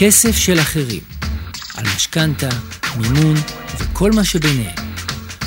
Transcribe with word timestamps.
כסף 0.00 0.36
של 0.36 0.60
אחרים, 0.60 1.00
על 1.76 1.84
משכנתה, 1.96 2.48
מימון 2.96 3.34
וכל 3.78 4.12
מה 4.12 4.24
שביניהם. 4.24 4.76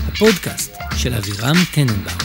הפודקאסט 0.08 0.76
של 0.96 1.14
אבירם 1.14 1.56
טננבאום. 1.74 2.18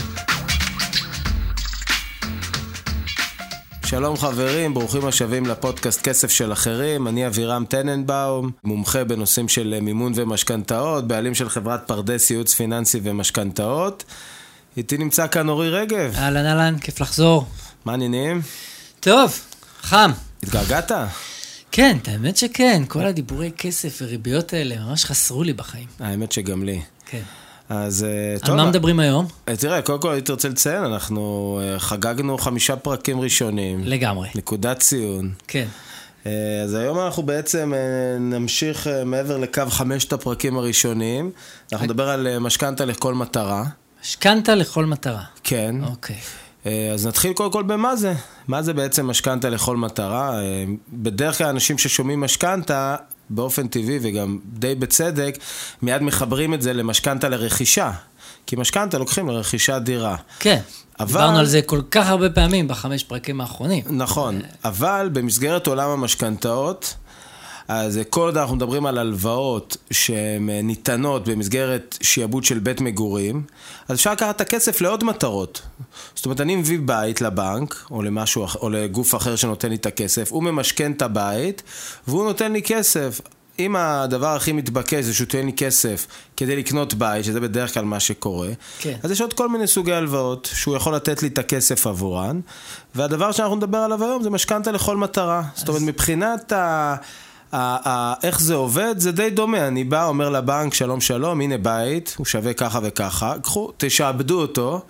שלום 3.85 4.17
חברים, 4.17 4.73
ברוכים 4.73 5.05
השבים 5.05 5.45
לפודקאסט 5.45 6.01
כסף 6.01 6.31
של 6.31 6.53
אחרים, 6.53 7.07
אני 7.07 7.27
אבירם 7.27 7.65
טננבאום, 7.65 8.51
מומחה 8.63 9.03
בנושאים 9.03 9.47
של 9.47 9.79
מימון 9.81 10.11
ומשכנתאות, 10.15 11.07
בעלים 11.07 11.35
של 11.35 11.49
חברת 11.49 11.87
פרדס 11.87 12.31
ייעוץ 12.31 12.53
פיננסי 12.53 12.99
ומשכנתאות. 13.03 14.03
איתי 14.77 14.97
נמצא 14.97 15.27
כאן 15.27 15.49
אורי 15.49 15.69
רגב. 15.69 16.13
אהלן 16.15 16.45
אהלן, 16.45 16.79
כיף 16.79 17.01
לחזור. 17.01 17.45
מה 17.85 17.91
העניינים? 17.91 18.41
טוב, 18.99 19.39
חם. 19.81 20.11
התגעגעת? 20.43 20.91
כן, 21.71 21.97
האמת 22.07 22.37
שכן, 22.37 22.83
כל 22.87 23.05
הדיבורי 23.05 23.51
כסף 23.57 23.99
וריביות 24.01 24.53
האלה 24.53 24.75
ממש 24.79 25.05
חסרו 25.05 25.43
לי 25.43 25.53
בחיים. 25.53 25.87
האמת 25.99 26.31
שגם 26.31 26.63
לי. 26.63 26.81
כן. 27.05 27.21
אז 27.69 28.03
אה, 28.03 28.39
טוב. 28.39 28.49
על 28.49 28.55
מה 28.55 28.69
מדברים 28.69 28.99
היום? 28.99 29.27
אה, 29.49 29.55
תראה, 29.55 29.81
קודם 29.81 30.01
כל 30.01 30.11
הייתי 30.11 30.31
רוצה 30.31 30.49
לציין, 30.49 30.83
אנחנו 30.83 31.59
אה, 31.63 31.79
חגגנו 31.79 32.37
חמישה 32.37 32.75
פרקים 32.75 33.21
ראשונים. 33.21 33.81
לגמרי. 33.83 34.29
נקודת 34.35 34.79
ציון. 34.79 35.31
כן. 35.47 35.67
אה, 36.25 36.61
אז 36.63 36.73
היום 36.73 36.99
אנחנו 36.99 37.23
בעצם 37.23 37.73
אה, 37.73 38.19
נמשיך 38.19 38.87
אה, 38.87 39.03
מעבר 39.03 39.37
לקו 39.37 39.63
חמשת 39.69 40.13
הפרקים 40.13 40.57
הראשונים. 40.57 41.31
אנחנו 41.73 41.85
נדבר 41.85 42.09
על 42.09 42.27
אה, 42.27 42.39
משכנתה 42.39 42.85
לכל 42.85 43.13
מטרה. 43.13 43.63
משכנתה 44.01 44.55
לכל 44.55 44.85
מטרה. 44.85 45.23
כן. 45.43 45.75
אוקיי. 45.83 46.15
אה, 46.15 46.21
אז 46.93 47.07
נתחיל 47.07 47.33
קודם 47.33 47.51
כל 47.51 47.63
במה 47.63 47.95
זה. 47.95 48.13
מה 48.47 48.61
זה 48.61 48.73
בעצם 48.73 49.07
משכנתה 49.07 49.49
לכל 49.49 49.77
מטרה? 49.77 50.39
אה, 50.41 50.63
בדרך 50.93 51.37
כלל 51.37 51.47
אנשים 51.47 51.77
ששומעים 51.77 52.21
משכנתה, 52.21 52.95
באופן 53.29 53.67
טבעי 53.67 53.99
וגם 54.01 54.37
די 54.45 54.75
בצדק, 54.75 55.37
מיד 55.81 56.01
מחברים 56.01 56.53
את 56.53 56.61
זה 56.61 56.73
למשכנתה 56.73 57.29
לרכישה. 57.29 57.91
כי 58.45 58.55
משכנתה 58.55 58.97
לוקחים 58.97 59.29
לרכישת 59.29 59.81
דירה. 59.83 60.15
כן. 60.39 60.59
אבל- 60.99 61.07
דיברנו 61.07 61.37
על 61.37 61.45
זה 61.45 61.61
כל 61.61 61.81
כך 61.91 62.07
הרבה 62.09 62.29
פעמים 62.29 62.67
בחמש 62.67 63.03
פרקים 63.03 63.41
האחרונים. 63.41 63.83
נכון, 63.89 64.41
אבל 64.65 65.09
במסגרת 65.13 65.67
עולם 65.67 65.89
המשכנתאות, 65.89 66.93
אז 67.67 67.99
כל 68.09 68.21
עוד 68.21 68.37
אנחנו 68.37 68.55
מדברים 68.55 68.85
על 68.85 68.97
הלוואות 68.97 69.77
שהן 69.91 70.49
אה, 70.49 70.61
ניתנות 70.61 71.27
במסגרת 71.27 71.97
שיעבוד 72.01 72.43
של 72.43 72.59
בית 72.59 72.81
מגורים, 72.81 73.43
אז 73.87 73.97
אפשר 73.97 74.11
לקחת 74.11 74.35
את 74.35 74.41
הכסף 74.41 74.81
לעוד 74.81 75.03
מטרות. 75.03 75.61
זאת 76.15 76.25
אומרת, 76.25 76.41
אני 76.41 76.55
מביא 76.55 76.79
בית 76.85 77.21
לבנק, 77.21 77.75
או 77.91 78.01
למשהו, 78.01 78.45
או 78.61 78.69
לגוף 78.69 79.15
אחר 79.15 79.35
שנותן 79.35 79.69
לי 79.69 79.75
את 79.75 79.85
הכסף, 79.85 80.31
הוא 80.31 80.43
ממשכן 80.43 80.91
את 80.91 81.01
הבית, 81.01 81.63
והוא 82.07 82.23
נותן 82.23 82.51
לי 82.51 82.61
כסף. 82.61 83.21
אם 83.59 83.75
הדבר 83.75 84.35
הכי 84.35 84.51
מתבקש 84.51 85.05
זה 85.05 85.13
שהוא 85.13 85.27
תן 85.27 85.45
לי 85.45 85.53
כסף 85.53 86.07
כדי 86.37 86.55
לקנות 86.55 86.93
בית, 86.93 87.25
שזה 87.25 87.39
בדרך 87.39 87.73
כלל 87.73 87.85
מה 87.85 87.99
שקורה, 87.99 88.49
כן. 88.79 88.97
אז 89.03 89.11
יש 89.11 89.21
עוד 89.21 89.33
כל 89.33 89.49
מיני 89.49 89.67
סוגי 89.67 89.93
הלוואות 89.93 90.49
שהוא 90.53 90.75
יכול 90.75 90.95
לתת 90.95 91.21
לי 91.21 91.27
את 91.27 91.37
הכסף 91.37 91.87
עבורן, 91.87 92.39
והדבר 92.95 93.31
שאנחנו 93.31 93.55
נדבר 93.55 93.77
עליו 93.77 94.03
היום 94.03 94.23
זה 94.23 94.29
משכנתה 94.29 94.71
לכל 94.71 94.97
מטרה. 94.97 95.43
זאת 95.55 95.69
אומרת, 95.69 95.81
מבחינת 95.81 96.51
ה... 96.51 96.95
איך 98.23 98.41
זה 98.41 98.53
עובד, 98.53 98.95
זה 98.97 99.11
די 99.11 99.29
דומה. 99.29 99.67
אני 99.67 99.83
בא, 99.83 100.05
אומר 100.05 100.29
לבנק, 100.29 100.73
שלום 100.73 101.01
שלום, 101.01 101.41
הנה 101.41 101.57
בית, 101.57 102.15
הוא 102.17 102.25
שווה 102.25 102.53
ככה 102.53 102.79
וככה, 102.83 103.33
קחו, 103.43 103.71
תשעבדו 103.77 104.41
אותו, 104.41 104.81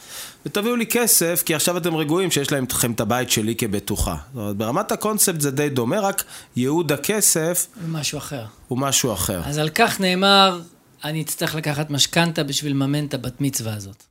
ותביאו 0.45 0.75
לי 0.75 0.86
כסף, 0.86 1.44
כי 1.45 1.55
עכשיו 1.55 1.77
אתם 1.77 1.95
רגועים 1.95 2.31
שיש 2.31 2.52
להם 2.52 2.66
לכם 2.69 2.91
את 2.91 2.99
הבית 2.99 3.31
שלי 3.31 3.55
כבטוחה. 3.55 4.16
זאת 4.33 4.41
אומרת, 4.41 4.55
ברמת 4.55 4.91
הקונספט 4.91 5.41
זה 5.41 5.52
די 5.52 5.69
דומה, 5.69 5.99
רק 5.99 6.23
ייעוד 6.55 6.91
הכסף 6.91 7.67
משהו 7.87 8.17
אחר. 8.17 8.45
הוא 8.67 8.77
משהו 8.80 9.14
אחר. 9.14 9.42
אז 9.45 9.58
על 9.58 9.70
כך 9.70 9.99
נאמר, 9.99 10.59
אני 11.03 11.21
אצטרך 11.21 11.55
לקחת 11.55 11.89
משכנתה 11.89 12.43
בשביל 12.43 12.71
לממן 12.71 13.05
את 13.05 13.14
הבת 13.14 13.42
מצווה 13.42 13.73
הזאת. 13.73 14.03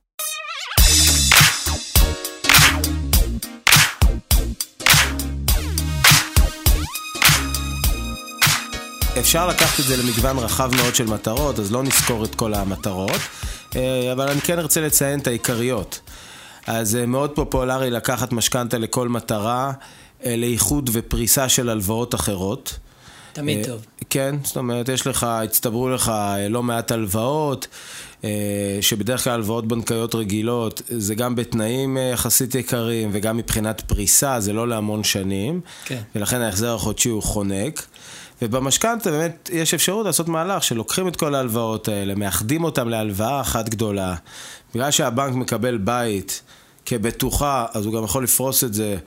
אפשר 9.19 9.47
לקחת 9.47 9.79
את 9.79 9.85
זה 9.85 9.97
למגוון 9.97 10.37
רחב 10.37 10.75
מאוד 10.75 10.95
של 10.95 11.07
מטרות, 11.07 11.59
אז 11.59 11.71
לא 11.71 11.83
נזכור 11.83 12.25
את 12.25 12.35
כל 12.35 12.53
המטרות, 12.53 13.21
אה, 13.75 14.11
אבל 14.11 14.29
אני 14.29 14.41
כן 14.41 14.59
ארצה 14.59 14.81
לציין 14.81 15.19
את 15.19 15.27
העיקריות. 15.27 15.99
אז 16.67 16.89
זה 16.89 17.05
מאוד 17.05 17.31
פופולרי 17.31 17.89
לקחת 17.89 18.31
משכנתה 18.33 18.77
לכל 18.77 19.09
מטרה, 19.09 19.71
אה, 20.25 20.35
לאיחוד 20.35 20.89
ופריסה 20.93 21.49
של 21.49 21.69
הלוואות 21.69 22.15
אחרות. 22.15 22.79
תמיד 23.33 23.57
אה, 23.57 23.63
טוב. 23.63 23.85
כן, 24.09 24.35
זאת 24.43 24.57
אומרת, 24.57 24.89
יש 24.89 25.07
לך, 25.07 25.23
הצטברו 25.23 25.89
לך 25.89 26.09
אה, 26.09 26.49
לא 26.49 26.63
מעט 26.63 26.91
הלוואות, 26.91 27.67
אה, 28.23 28.29
שבדרך 28.81 29.23
כלל 29.23 29.33
הלוואות 29.33 29.67
בנקאיות 29.67 30.15
רגילות, 30.15 30.81
זה 30.89 31.15
גם 31.15 31.35
בתנאים 31.35 31.97
אה, 31.97 32.01
יחסית 32.13 32.55
יקרים 32.55 33.09
וגם 33.11 33.37
מבחינת 33.37 33.81
פריסה, 33.81 34.39
זה 34.39 34.53
לא 34.53 34.67
להמון 34.67 35.03
שנים, 35.03 35.61
כן. 35.85 36.01
ולכן 36.15 36.41
ההחזר 36.41 36.75
החודשי 36.75 37.09
הוא 37.09 37.23
חונק. 37.23 37.85
ובמשכנתה 38.41 39.11
באמת 39.11 39.49
יש 39.53 39.73
אפשרות 39.73 40.05
לעשות 40.05 40.27
מהלך 40.27 40.63
שלוקחים 40.63 41.07
את 41.07 41.15
כל 41.15 41.35
ההלוואות 41.35 41.87
האלה, 41.87 42.15
מאחדים 42.15 42.63
אותם 42.63 42.89
להלוואה 42.89 43.41
אחת 43.41 43.69
גדולה. 43.69 44.15
בגלל 44.73 44.91
שהבנק 44.91 45.35
מקבל 45.35 45.77
בית 45.77 46.41
כבטוחה, 46.85 47.65
אז 47.73 47.85
הוא 47.85 47.93
גם 47.93 48.03
יכול 48.03 48.23
לפרוס 48.23 48.63
את 48.63 48.73
זה 48.73 48.97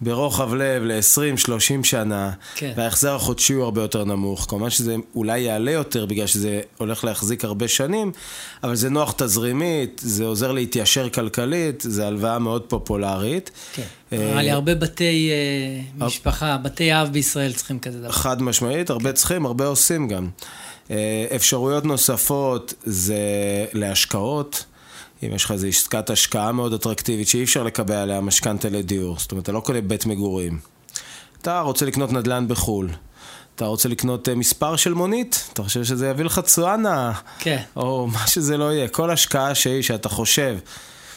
ברוחב 0.00 0.54
לב 0.54 0.82
ל-20-30 0.82 1.84
שנה, 1.84 2.30
כן. 2.54 2.72
וההחזר 2.76 3.14
החודשי 3.14 3.52
הוא 3.52 3.64
הרבה 3.64 3.82
יותר 3.82 4.04
נמוך. 4.04 4.46
כמובן 4.48 4.70
שזה 4.70 4.96
אולי 5.14 5.38
יעלה 5.38 5.70
יותר 5.70 6.06
בגלל 6.06 6.26
שזה 6.26 6.60
הולך 6.78 7.04
להחזיק 7.04 7.44
הרבה 7.44 7.68
שנים, 7.68 8.12
אבל 8.62 8.74
זה 8.74 8.90
נוח 8.90 9.14
תזרימית, 9.16 10.00
זה 10.04 10.24
עוזר 10.24 10.52
להתיישר 10.52 11.08
כלכלית, 11.08 11.80
זה 11.86 12.06
הלוואה 12.06 12.38
מאוד 12.38 12.62
פופולרית. 12.62 13.50
כן. 13.74 13.82
אה, 14.12 14.18
נראה 14.18 14.42
לי 14.42 14.50
הרבה 14.50 14.74
בתי 14.74 15.30
אה, 15.30 16.06
משפחה, 16.06 16.56
בתי 16.56 16.94
אב 16.94 17.08
בישראל 17.12 17.52
צריכים 17.52 17.78
כזה 17.78 18.00
דבר. 18.00 18.10
חד 18.10 18.42
משמעית, 18.42 18.90
הרבה 18.90 19.12
צריכים, 19.12 19.46
הרבה 19.46 19.66
עושים 19.66 20.08
גם. 20.08 20.28
אה, 20.90 21.26
אפשרויות 21.36 21.84
נוספות 21.84 22.74
זה 22.84 23.16
להשקעות. 23.72 24.64
אם 25.22 25.34
יש 25.34 25.44
לך 25.44 25.50
איזו 25.50 25.66
עסקת 25.66 26.10
השקעה 26.10 26.52
מאוד 26.52 26.72
אטרקטיבית 26.72 27.28
שאי 27.28 27.44
אפשר 27.44 27.62
לקבל 27.62 27.94
עליה 27.94 28.20
משכנתה 28.20 28.68
לדיור, 28.68 29.18
זאת 29.18 29.32
אומרת, 29.32 29.44
אתה 29.44 29.52
לא 29.52 29.60
קונה 29.60 29.80
בית 29.80 30.06
מגורים. 30.06 30.58
אתה 31.42 31.60
רוצה 31.60 31.86
לקנות 31.86 32.12
נדל"ן 32.12 32.48
בחו"ל. 32.48 32.90
אתה 33.56 33.64
רוצה 33.64 33.88
לקנות 33.88 34.28
אה, 34.28 34.34
מספר 34.34 34.76
של 34.76 34.94
מונית, 34.94 35.48
אתה 35.52 35.62
חושב 35.62 35.84
שזה 35.84 36.08
יביא 36.08 36.24
לך 36.24 36.38
תשואה 36.38 36.76
נאה. 36.76 37.12
כן. 37.38 37.62
או 37.76 38.06
מה 38.06 38.26
שזה 38.26 38.56
לא 38.56 38.72
יהיה. 38.72 38.88
כל 38.88 39.10
השקעה 39.10 39.54
שהיא 39.54 39.82
שאתה 39.82 40.08
חושב 40.08 40.58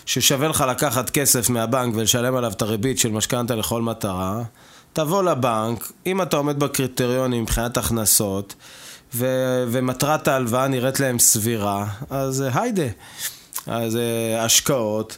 ששווה 0.06 0.48
לך 0.48 0.64
לקחת 0.70 1.10
כסף 1.10 1.50
מהבנק 1.50 1.96
ולשלם 1.96 2.36
עליו 2.36 2.52
את 2.52 2.62
הריבית 2.62 3.00
של 3.00 3.12
משכנתה 3.12 3.56
לכל 3.56 3.82
מטרה, 3.82 4.42
תבוא 4.94 5.24
לבנק, 5.24 5.92
אם 6.06 6.22
אתה 6.22 6.38
עומד 6.38 6.60
בקריטריונים 6.60 7.44
מבחינת 7.44 7.78
הכנסות, 7.78 8.56
ו- 9.16 9.64
ומטרת 9.68 10.28
ההלוואה 10.28 10.68
נראית 10.68 11.00
להם 11.00 11.20
סבירה, 11.20 11.86
אז 12.10 12.42
אה, 12.42 12.62
היידה. 12.62 12.88
אז 13.68 13.96
אה, 13.96 14.44
השקעות. 14.44 15.18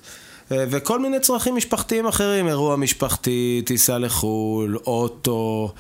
אה, 0.52 0.66
וכל 0.70 1.00
מיני 1.00 1.20
צרכים 1.20 1.56
משפחתיים 1.56 2.06
אחרים, 2.08 2.48
אירוע 2.48 2.76
משפחתי, 2.76 3.62
טיסה 3.66 3.98
לחו"ל, 3.98 4.78
אוטו, 4.88 5.74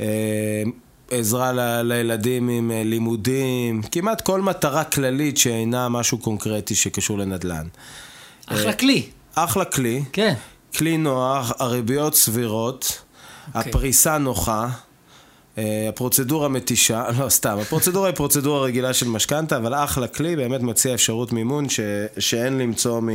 אה, 0.00 0.62
עזרה 1.10 1.52
ל- 1.52 1.82
לילדים 1.82 2.48
עם 2.48 2.70
לימודים, 2.84 3.82
כמעט 3.92 4.20
כל 4.20 4.40
מטרה 4.40 4.84
כללית 4.84 5.38
שאינה 5.38 5.88
משהו 5.88 6.18
קונקרטי 6.18 6.74
שקשור 6.74 7.18
לנדל"ן. 7.18 7.66
אחלה 8.46 8.72
כלי. 8.72 9.02
אחלה 9.34 9.64
כלי, 9.64 10.02
כן. 10.12 10.34
כלי 10.76 10.96
נוח, 10.98 11.52
הריביות 11.58 12.14
סבירות, 12.14 13.02
אוקיי. 13.54 13.70
הפריסה 13.70 14.18
נוחה, 14.18 14.68
הפרוצדורה 15.88 16.48
מתישה, 16.48 17.04
לא 17.18 17.28
סתם, 17.28 17.58
הפרוצדורה 17.58 18.08
היא 18.08 18.16
פרוצדורה 18.16 18.60
רגילה 18.60 18.94
של 18.94 19.08
משכנתה, 19.08 19.56
אבל 19.56 19.74
אחלה 19.74 20.06
כלי, 20.06 20.36
באמת 20.36 20.60
מציע 20.60 20.94
אפשרות 20.94 21.32
מימון 21.32 21.68
ש, 21.68 21.80
שאין 22.18 22.58
למצוא 22.58 23.00
מ, 23.00 23.08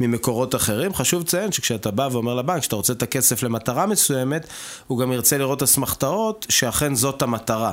ממקורות 0.00 0.54
אחרים. 0.54 0.94
חשוב 0.94 1.22
לציין 1.22 1.52
שכשאתה 1.52 1.90
בא 1.90 2.08
ואומר 2.12 2.34
לבנק 2.34 2.62
שאתה 2.62 2.76
רוצה 2.76 2.92
את 2.92 3.02
הכסף 3.02 3.42
למטרה 3.42 3.86
מסוימת, 3.86 4.46
הוא 4.86 4.98
גם 4.98 5.12
ירצה 5.12 5.38
לראות 5.38 5.62
אסמכתאות 5.62 6.46
שאכן 6.48 6.94
זאת 6.94 7.22
המטרה. 7.22 7.72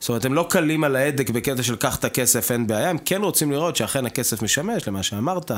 זאת 0.00 0.08
אומרת, 0.08 0.24
הם 0.24 0.34
לא 0.34 0.46
קלים 0.50 0.84
על 0.84 0.96
ההדק 0.96 1.30
בקטע 1.30 1.62
של 1.62 1.76
קח 1.76 1.96
את 1.96 2.04
הכסף, 2.04 2.50
אין 2.50 2.66
בעיה, 2.66 2.90
הם 2.90 2.98
כן 3.04 3.22
רוצים 3.22 3.52
לראות 3.52 3.76
שאכן 3.76 4.06
הכסף 4.06 4.42
משמש 4.42 4.88
למה 4.88 5.02
שאמרת, 5.02 5.50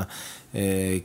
אה, 0.55 0.97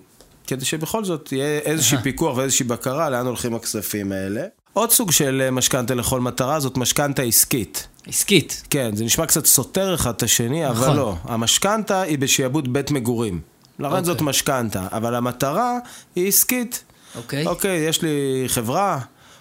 כדי 0.46 0.64
שבכל 0.64 1.04
זאת 1.04 1.32
יהיה 1.32 1.58
איזשהי 1.58 1.98
פיקוח 2.02 2.36
ואיזושהי 2.36 2.66
בקרה 2.66 3.10
לאן 3.10 3.26
הולכים 3.26 3.54
הכספים 3.54 4.12
האלה. 4.12 4.42
עוד 4.72 4.90
סוג 4.90 5.10
של 5.10 5.42
אה, 5.44 5.50
משכנתה 5.50 5.94
לכל 5.94 6.20
מטרה 6.20 6.60
זאת 6.60 6.76
משכנתה 6.76 7.22
עסקית. 7.22 7.86
עסקית. 8.06 8.62
כן, 8.70 8.96
זה 8.96 9.04
נשמע 9.04 9.26
קצת 9.26 9.46
סותר 9.46 9.94
אחד 9.94 10.10
את 10.10 10.22
השני, 10.22 10.64
נכון. 10.64 10.84
אבל 10.84 10.96
לא. 10.96 11.16
המשכנתה 11.24 12.00
היא 12.02 12.18
בשעבוד 12.18 12.72
בית 12.72 12.90
מגורים. 12.90 13.40
לכן 13.78 13.90
אוקיי. 13.90 14.04
זאת 14.04 14.20
משכנתה, 14.20 14.86
אבל 14.92 15.14
המטרה 15.14 15.78
היא 16.14 16.28
עסקית. 16.28 16.84
אוקיי. 17.16 17.46
אוקיי, 17.46 17.78
יש 17.78 18.02
לי 18.02 18.44
חברה, 18.46 18.94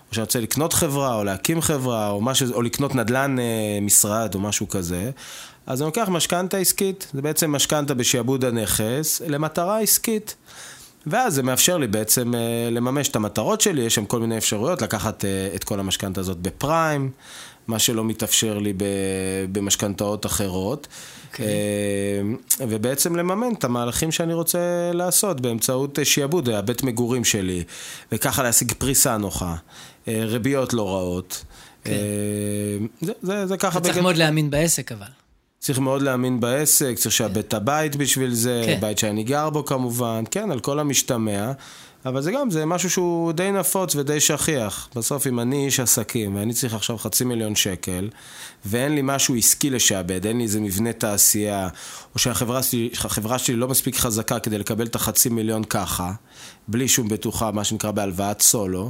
או 0.10 0.16
שאני 0.16 0.24
רוצה 0.24 0.40
לקנות 0.40 0.74
חברה, 0.74 1.16
או 1.16 1.24
להקים 1.24 1.62
חברה, 1.62 2.10
או, 2.10 2.22
משהו, 2.22 2.54
או 2.54 2.62
לקנות 2.62 2.96
נדל"ן 2.96 3.40
אה, 3.40 3.80
משרד, 3.82 4.36
או 4.36 4.40
משהו 4.40 4.70
כזה, 4.70 5.12
אז 5.68 5.82
אני 5.82 5.86
לוקח 5.86 6.08
משכנתה 6.10 6.58
עסקית, 6.58 7.08
זה 7.14 7.22
בעצם 7.22 7.52
משכנתה 7.52 7.94
בשעבוד 7.94 8.46
הנכס, 8.46 9.22
למטרה 9.28 9.80
עסקית. 9.80 10.36
ואז 11.08 11.36
זה 11.36 11.44
מאפשר 11.44 11.78
לי 11.78 11.88
בעצם 11.88 12.36
אה, 12.36 12.70
לממש 12.72 13.08
את 13.08 13.16
המטרות 13.16 13.62
שלי, 13.62 13.82
יש 13.82 13.96
שם 13.96 14.06
כל 14.06 14.20
מיני 14.20 14.38
אפשרויות, 14.38 14.82
לקחת 14.82 15.26
אה, 15.26 15.50
את 15.56 15.64
כל 15.64 15.80
המשכנתה 15.80 16.22
הזאת 16.22 16.38
בפריים, 16.38 17.12
מה 17.68 17.80
שלא 17.80 18.04
מתאפשר 18.04 18.58
לי 18.58 18.74
במשכנתאות 19.52 20.26
אחרות. 20.26 20.88
Okay. 20.88 21.32
אוקיי. 21.32 21.46
אה, 21.46 22.68
ובעצם 22.68 23.16
לממן 23.16 23.54
את 23.54 23.64
המהלכים 23.64 24.12
שאני 24.12 24.34
רוצה 24.34 24.92
לעשות 24.94 25.42
באמצעות 25.42 26.00
שיעבוד, 26.04 26.50
הבית 26.50 26.84
מגורים 26.84 27.24
שלי, 27.24 27.64
וככה 28.12 28.44
להשיג 28.44 28.74
פריסה 28.78 29.18
נוחה, 29.18 29.56
ריביות 30.08 30.74
לא 30.74 30.90
רעות. 30.90 31.44
Okay. 31.44 31.88
כן. 31.88 33.06
זה, 33.06 33.12
זה, 33.22 33.46
זה 33.46 33.58
ככה... 33.58 33.80
צריך 33.80 33.96
בגד... 33.96 34.04
מאוד 34.04 34.18
להאמין 34.18 34.50
בעסק 34.50 34.92
אבל. 34.92 35.08
צריך 35.62 35.80
מאוד 35.80 36.02
להאמין 36.02 36.40
בעסק, 36.40 36.94
צריך 36.96 37.08
לשעבד 37.08 37.38
את 37.38 37.54
הבית 37.54 37.96
בשביל 37.96 38.34
זה, 38.34 38.64
כן. 38.66 38.78
בית 38.82 38.98
שאני 38.98 39.24
גר 39.24 39.50
בו 39.50 39.66
כמובן, 39.66 40.24
כן, 40.32 40.52
על 40.52 40.60
כל 40.60 40.80
המשתמע. 40.80 41.52
אבל 42.06 42.22
זה 42.22 42.32
גם, 42.32 42.52
זה 42.52 42.66
משהו 42.66 42.90
שהוא 42.90 43.32
די 43.32 43.52
נפוץ 43.52 43.96
ודי 43.96 44.20
שכיח. 44.20 44.90
בסוף, 44.96 45.28
אם 45.28 45.40
אני 45.40 45.66
איש 45.66 45.80
עסקים 45.80 46.36
ואני 46.36 46.54
צריך 46.54 46.74
עכשיו 46.74 46.98
חצי 46.98 47.24
מיליון 47.24 47.56
שקל, 47.56 48.10
ואין 48.66 48.96
לי 48.96 49.02
משהו 49.04 49.36
עסקי 49.36 49.70
לשעבד, 49.70 50.26
אין 50.26 50.38
לי 50.38 50.44
איזה 50.44 50.60
מבנה 50.60 50.94
תעשייה, 50.94 51.68
או 52.14 52.20
שהחברה 52.20 52.64
שלי, 52.64 52.90
שלי 53.38 53.56
לא 53.56 53.68
מספיק 53.68 53.96
חזקה 53.96 54.40
כדי 54.40 54.58
לקבל 54.58 54.86
את 54.86 54.96
החצי 54.96 55.30
מיליון 55.30 55.64
ככה, 55.64 56.12
בלי 56.68 56.88
שום 56.88 57.08
בטוחה, 57.10 57.52
מה 57.52 57.64
שנקרא 57.64 57.92
בהלוואת 57.92 58.42
סולו, 58.42 58.90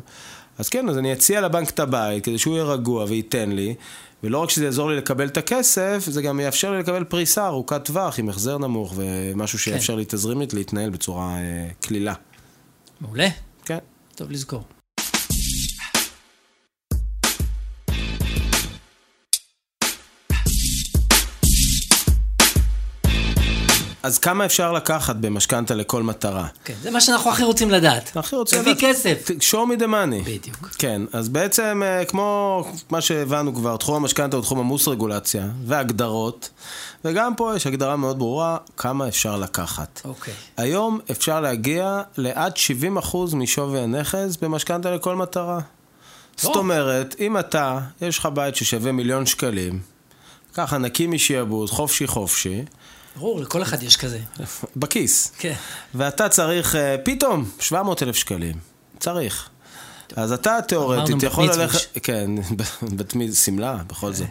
אז 0.57 0.69
כן, 0.69 0.89
אז 0.89 0.97
אני 0.97 1.13
אציע 1.13 1.41
לבנק 1.41 1.69
את 1.69 1.79
הבית 1.79 2.23
כדי 2.23 2.37
שהוא 2.37 2.53
יהיה 2.53 2.63
רגוע 2.63 3.05
וייתן 3.07 3.51
לי, 3.51 3.75
ולא 4.23 4.37
רק 4.39 4.49
שזה 4.49 4.65
יעזור 4.65 4.89
לי 4.89 4.97
לקבל 4.97 5.27
את 5.27 5.37
הכסף, 5.37 6.03
זה 6.07 6.21
גם 6.21 6.39
יאפשר 6.39 6.71
לי 6.71 6.79
לקבל 6.79 7.03
פריסה 7.03 7.47
ארוכת 7.47 7.85
טווח 7.85 8.19
עם 8.19 8.29
החזר 8.29 8.57
נמוך 8.57 8.93
ומשהו 8.95 9.57
כן. 9.57 9.63
שיאפשר 9.63 9.93
כן. 9.93 9.99
לי 9.99 10.05
תזרימית 10.07 10.53
להתנהל 10.53 10.89
בצורה 10.89 11.35
אה, 11.35 11.67
קלילה. 11.81 12.13
מעולה. 13.01 13.27
כן. 13.65 13.77
טוב 14.15 14.31
לזכור. 14.31 14.63
אז 24.03 24.17
כמה 24.17 24.45
אפשר 24.45 24.71
לקחת 24.71 25.15
במשכנתה 25.15 25.75
לכל 25.75 26.03
מטרה? 26.03 26.47
כן, 26.65 26.73
זה 26.81 26.91
מה 26.91 27.01
שאנחנו 27.01 27.31
הכי 27.31 27.43
רוצים 27.43 27.71
לדעת. 27.71 28.17
הכי 28.17 28.35
רוצים 28.35 28.61
לדעת. 28.61 28.77
תביא 28.77 28.89
כסף. 28.89 29.27
show 29.27 29.77
me 29.77 29.79
the 29.79 29.85
money. 29.85 30.25
בדיוק. 30.25 30.69
כן, 30.77 31.01
אז 31.13 31.29
בעצם, 31.29 31.81
אה, 31.85 32.05
כמו 32.05 32.63
מה 32.89 33.01
שהבנו 33.01 33.55
כבר, 33.55 33.77
תחום 33.77 33.95
המשכנתה 33.95 34.35
הוא 34.37 34.43
תחום 34.43 34.59
עמוס 34.59 34.87
רגולציה 34.87 35.47
והגדרות, 35.65 36.49
וגם 37.05 37.35
פה 37.35 37.55
יש 37.55 37.67
הגדרה 37.67 37.95
מאוד 37.95 38.17
ברורה, 38.17 38.57
כמה 38.77 39.07
אפשר 39.07 39.37
לקחת. 39.37 40.01
אוקיי. 40.05 40.33
היום 40.57 40.99
אפשר 41.11 41.41
להגיע 41.41 42.01
לעד 42.17 42.53
70% 43.03 43.17
משווי 43.33 43.79
הנכס 43.79 44.37
במשכנתה 44.41 44.91
לכל 44.91 45.15
מטרה. 45.15 45.59
זאת 46.37 46.55
אומרת, 46.55 47.15
אם 47.19 47.37
אתה, 47.37 47.79
יש 48.01 48.19
לך 48.19 48.25
בית 48.25 48.55
ששווה 48.55 48.91
מיליון 48.91 49.25
שקלים, 49.25 49.79
ככה 50.53 50.77
נקי 50.77 51.07
משעבוד, 51.07 51.69
חופשי 51.69 52.07
חופשי, 52.07 52.63
ברור, 53.15 53.39
לכל 53.41 53.61
אחד 53.61 53.83
יש 53.83 53.97
כזה. 53.97 54.19
בכיס. 54.75 55.31
כן. 55.37 55.53
ואתה 55.95 56.29
צריך, 56.29 56.75
אה, 56.75 56.95
פתאום, 57.03 57.49
700 57.59 58.03
אלף 58.03 58.15
שקלים. 58.15 58.55
צריך. 58.99 59.49
אז 60.15 60.31
אתה 60.31 60.59
תיאורטית 60.67 61.23
יכול 61.23 61.45
ללכת... 61.45 61.97
כן, 62.03 62.31
בתמיד, 62.97 63.33
שמלה, 63.33 63.77
בכל 63.87 64.13
זאת. 64.13 64.27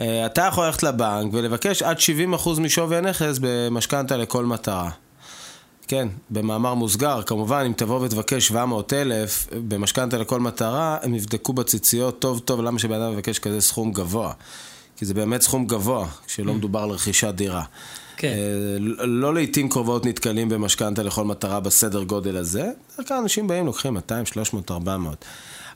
אה, 0.00 0.26
אתה 0.26 0.42
יכול 0.42 0.66
ללכת 0.66 0.82
לבנק 0.82 1.34
ולבקש 1.34 1.82
עד 1.82 1.96
70% 2.44 2.60
משווי 2.60 2.96
הנכס 2.96 3.38
במשכנתה 3.40 4.16
לכל 4.16 4.44
מטרה. 4.44 4.90
כן, 5.88 6.08
במאמר 6.30 6.74
מוסגר, 6.74 7.22
כמובן, 7.22 7.62
אם 7.66 7.72
תבוא 7.76 8.00
ותבקש 8.00 8.48
700 8.48 8.92
אלף 8.92 9.46
במשכנתה 9.68 10.18
לכל 10.18 10.40
מטרה, 10.40 10.98
הם 11.02 11.14
יבדקו 11.14 11.52
בציציות 11.52 12.18
טוב 12.18 12.38
טוב 12.38 12.62
למה 12.62 12.78
שבן 12.78 13.00
אדם 13.00 13.12
מבקש 13.12 13.38
כזה 13.38 13.60
סכום 13.60 13.92
גבוה. 13.92 14.32
כי 14.96 15.04
זה 15.04 15.14
באמת 15.14 15.42
סכום 15.42 15.66
גבוה, 15.66 16.06
כשלא 16.26 16.52
mm. 16.52 16.54
מדובר 16.54 16.80
על 16.80 16.90
רכישת 16.90 17.34
דירה. 17.34 17.62
כן. 18.20 18.28
אה, 18.28 19.06
לא 19.06 19.34
לעיתים 19.34 19.68
קרובות 19.68 20.06
נתקלים 20.06 20.48
במשכנתה 20.48 21.02
לכל 21.02 21.24
מטרה 21.24 21.60
בסדר 21.60 22.02
גודל 22.02 22.36
הזה. 22.36 22.70
בדרך 22.94 23.08
כלל 23.08 23.16
אנשים 23.16 23.46
באים, 23.46 23.66
לוקחים 23.66 23.94
200, 23.94 24.26
300, 24.26 24.70
400. 24.70 25.24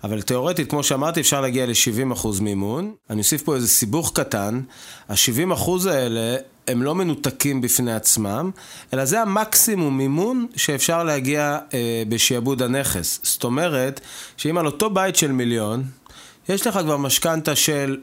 אבל 0.04 0.22
תאורטית, 0.22 0.70
כמו 0.70 0.82
שאמרתי, 0.82 1.20
אפשר 1.20 1.40
להגיע 1.40 1.66
ל-70% 1.66 2.28
מימון. 2.40 2.92
אני 3.10 3.18
אוסיף 3.18 3.42
פה 3.42 3.54
איזה 3.54 3.68
סיבוך 3.68 4.12
קטן. 4.14 4.60
ה-70% 5.08 5.88
האלה 5.90 6.36
הם 6.68 6.82
לא 6.82 6.94
מנותקים 6.94 7.60
בפני 7.60 7.94
עצמם, 7.94 8.50
אלא 8.92 9.04
זה 9.04 9.20
המקסימום 9.20 9.98
מימון 9.98 10.46
שאפשר 10.56 11.04
להגיע 11.04 11.58
אה, 11.74 12.02
בשעבוד 12.08 12.62
הנכס. 12.62 13.20
זאת 13.22 13.44
אומרת, 13.44 14.00
שאם 14.36 14.58
על 14.58 14.66
אותו 14.66 14.90
בית 14.90 15.16
של 15.16 15.32
מיליון, 15.32 15.84
יש 16.48 16.66
לך 16.66 16.78
כבר 16.78 16.96
משכנתה 16.96 17.56
של 17.56 17.96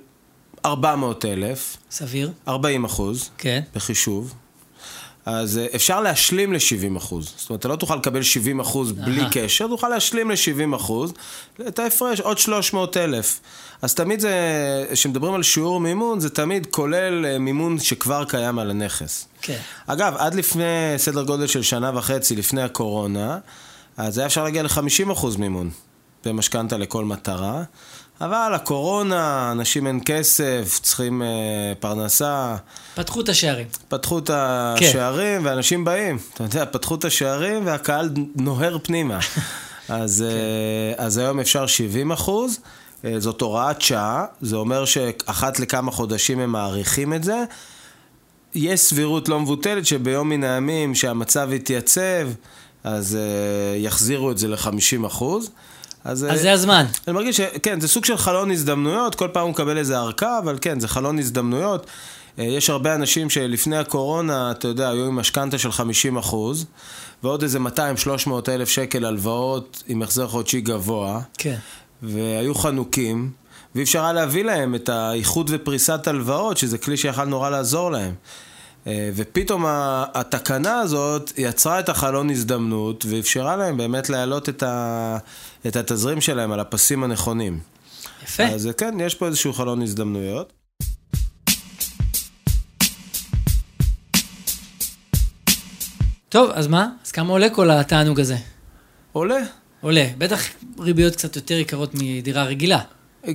400 0.65 1.25
אלף. 1.25 1.77
סביר. 1.91 2.31
40 2.47 2.85
אחוז. 2.85 3.29
כן. 3.37 3.61
בחישוב. 3.75 4.33
אז 5.25 5.57
אה, 5.57 5.65
אפשר 5.75 6.01
להשלים 6.01 6.53
ל-70 6.53 6.97
אחוז. 6.97 7.33
זאת 7.37 7.49
אומרת, 7.49 7.59
אתה 7.59 7.67
לא 7.67 7.75
תוכל 7.75 7.95
לקבל 7.95 8.21
70 8.21 8.59
אחוז 8.59 8.91
בלי 8.91 9.23
קשר, 9.31 9.67
תוכל 9.67 9.89
להשלים 9.89 10.31
ל-70 10.31 10.75
אחוז, 10.75 11.13
את 11.67 11.79
ההפרש, 11.79 12.19
עוד 12.19 12.37
300 12.37 12.97
אלף. 12.97 13.39
אז 13.81 13.95
תמיד 13.95 14.19
זה, 14.19 14.31
כשמדברים 14.91 15.33
על 15.33 15.43
שיעור 15.43 15.79
מימון, 15.79 16.19
זה 16.19 16.29
תמיד 16.29 16.67
כולל 16.71 17.25
אה, 17.25 17.39
מימון 17.39 17.79
שכבר 17.79 18.23
קיים 18.25 18.59
על 18.59 18.69
הנכס. 18.69 19.27
כן. 19.41 19.57
אגב, 19.87 20.15
עד 20.17 20.35
לפני 20.35 20.93
סדר 20.97 21.23
גודל 21.23 21.47
של 21.47 21.61
שנה 21.61 21.91
וחצי, 21.93 22.35
לפני 22.35 22.61
הקורונה, 22.61 23.37
אז 23.97 24.17
היה 24.17 24.27
אפשר 24.27 24.43
להגיע 24.43 24.63
ל-50 24.63 25.11
אחוז 25.11 25.35
מימון 25.35 25.69
במשכנתה 26.25 26.77
לכל 26.77 27.05
מטרה. 27.05 27.63
אבל 28.21 28.51
הקורונה, 28.55 29.51
אנשים 29.51 29.87
אין 29.87 29.99
כסף, 30.05 30.79
צריכים 30.81 31.21
אה, 31.21 31.27
פרנסה. 31.79 32.55
פתחו 32.95 33.21
את 33.21 33.29
השערים. 33.29 33.67
פתחו 33.87 34.19
את 34.19 34.29
השערים, 34.33 35.41
כן. 35.41 35.47
ואנשים 35.47 35.85
באים. 35.85 36.17
אתה 36.33 36.43
יודע, 36.43 36.65
פתחו 36.65 36.95
את 36.95 37.05
השערים 37.05 37.65
והקהל 37.65 38.09
נוהר 38.35 38.77
פנימה. 38.83 39.19
אז, 39.89 40.25
כן. 40.27 40.35
אה, 40.99 41.05
אז 41.05 41.17
היום 41.17 41.39
אפשר 41.39 41.67
70 41.67 42.11
אחוז. 42.11 42.59
אה, 43.05 43.19
זאת 43.19 43.41
הוראת 43.41 43.81
שעה, 43.81 44.25
זה 44.41 44.55
אומר 44.55 44.85
שאחת 44.85 45.59
לכמה 45.59 45.91
חודשים 45.91 46.39
הם 46.39 46.51
מעריכים 46.51 47.13
את 47.13 47.23
זה. 47.23 47.43
יש 48.53 48.79
סבירות 48.79 49.29
לא 49.29 49.39
מבוטלת 49.39 49.85
שביום 49.85 50.29
מן 50.29 50.43
הימים 50.43 50.95
שהמצב 50.95 51.49
יתייצב, 51.53 52.29
אז 52.83 53.17
uh, 53.17 53.77
יחזירו 53.77 54.31
את 54.31 54.37
זה 54.37 54.47
ל-50 54.47 55.07
אחוז. 55.07 55.49
אז, 56.03 56.27
אז 56.29 56.41
זה 56.41 56.51
הזמן. 56.51 56.85
אני 57.07 57.15
מרגיש 57.15 57.37
שכן, 57.37 57.79
זה 57.79 57.87
סוג 57.87 58.05
של 58.05 58.17
חלון 58.17 58.51
הזדמנויות, 58.51 59.15
כל 59.15 59.27
פעם 59.27 59.43
הוא 59.43 59.51
מקבל 59.51 59.77
איזה 59.77 59.99
ארכה, 59.99 60.39
אבל 60.39 60.57
כן, 60.61 60.79
זה 60.79 60.87
חלון 60.87 61.19
הזדמנויות. 61.19 61.87
אה, 62.39 62.43
יש 62.43 62.69
הרבה 62.69 62.95
אנשים 62.95 63.29
שלפני 63.29 63.77
הקורונה, 63.77 64.51
אתה 64.51 64.67
יודע, 64.67 64.89
היו 64.89 65.05
עם 65.05 65.15
משכנתה 65.15 65.57
של 65.57 65.71
50 65.71 66.17
אחוז, 66.17 66.65
ועוד 67.23 67.43
איזה 67.43 67.59
200-300 67.59 68.29
אלף 68.49 68.69
שקל 68.69 69.05
הלוואות 69.05 69.83
עם 69.87 70.01
החזר 70.01 70.27
חודשי 70.27 70.61
גבוה. 70.61 71.21
כן. 71.37 71.55
והיו 72.03 72.55
חנוקים, 72.55 73.31
ואי 73.75 73.83
אפשר 73.83 74.03
היה 74.03 74.13
להביא 74.13 74.43
להם 74.43 74.75
את 74.75 74.89
האיחוד 74.89 75.49
ופריסת 75.53 76.07
הלוואות, 76.07 76.57
שזה 76.57 76.77
כלי 76.77 76.97
שיכל 76.97 77.25
נורא 77.25 77.49
לעזור 77.49 77.91
להם. 77.91 78.13
אה, 78.87 79.09
ופתאום 79.15 79.65
התקנה 80.13 80.79
הזאת 80.79 81.31
יצרה 81.37 81.79
את 81.79 81.89
החלון 81.89 82.29
הזדמנות 82.29 83.05
ואפשרה 83.09 83.55
להם 83.55 83.77
באמת 83.77 84.09
להעלות 84.09 84.49
את, 84.49 84.63
ה, 84.63 85.17
את 85.67 85.75
התזרים 85.75 86.21
שלהם 86.21 86.51
על 86.51 86.59
הפסים 86.59 87.03
הנכונים. 87.03 87.59
יפה. 88.23 88.43
אז 88.43 88.69
כן, 88.77 88.97
יש 88.99 89.15
פה 89.15 89.27
איזשהו 89.27 89.53
חלון 89.53 89.81
הזדמנויות. 89.81 90.53
טוב, 96.29 96.49
אז 96.53 96.67
מה? 96.67 96.89
אז 97.05 97.11
כמה 97.11 97.31
עולה 97.31 97.49
כל 97.49 97.71
התענוג 97.71 98.19
הזה? 98.19 98.37
עולה. 99.11 99.39
עולה. 99.81 100.07
בטח 100.17 100.41
ריביות 100.79 101.15
קצת 101.15 101.35
יותר 101.35 101.53
יקרות 101.55 101.91
מדירה 101.93 102.43
רגילה. 102.43 102.79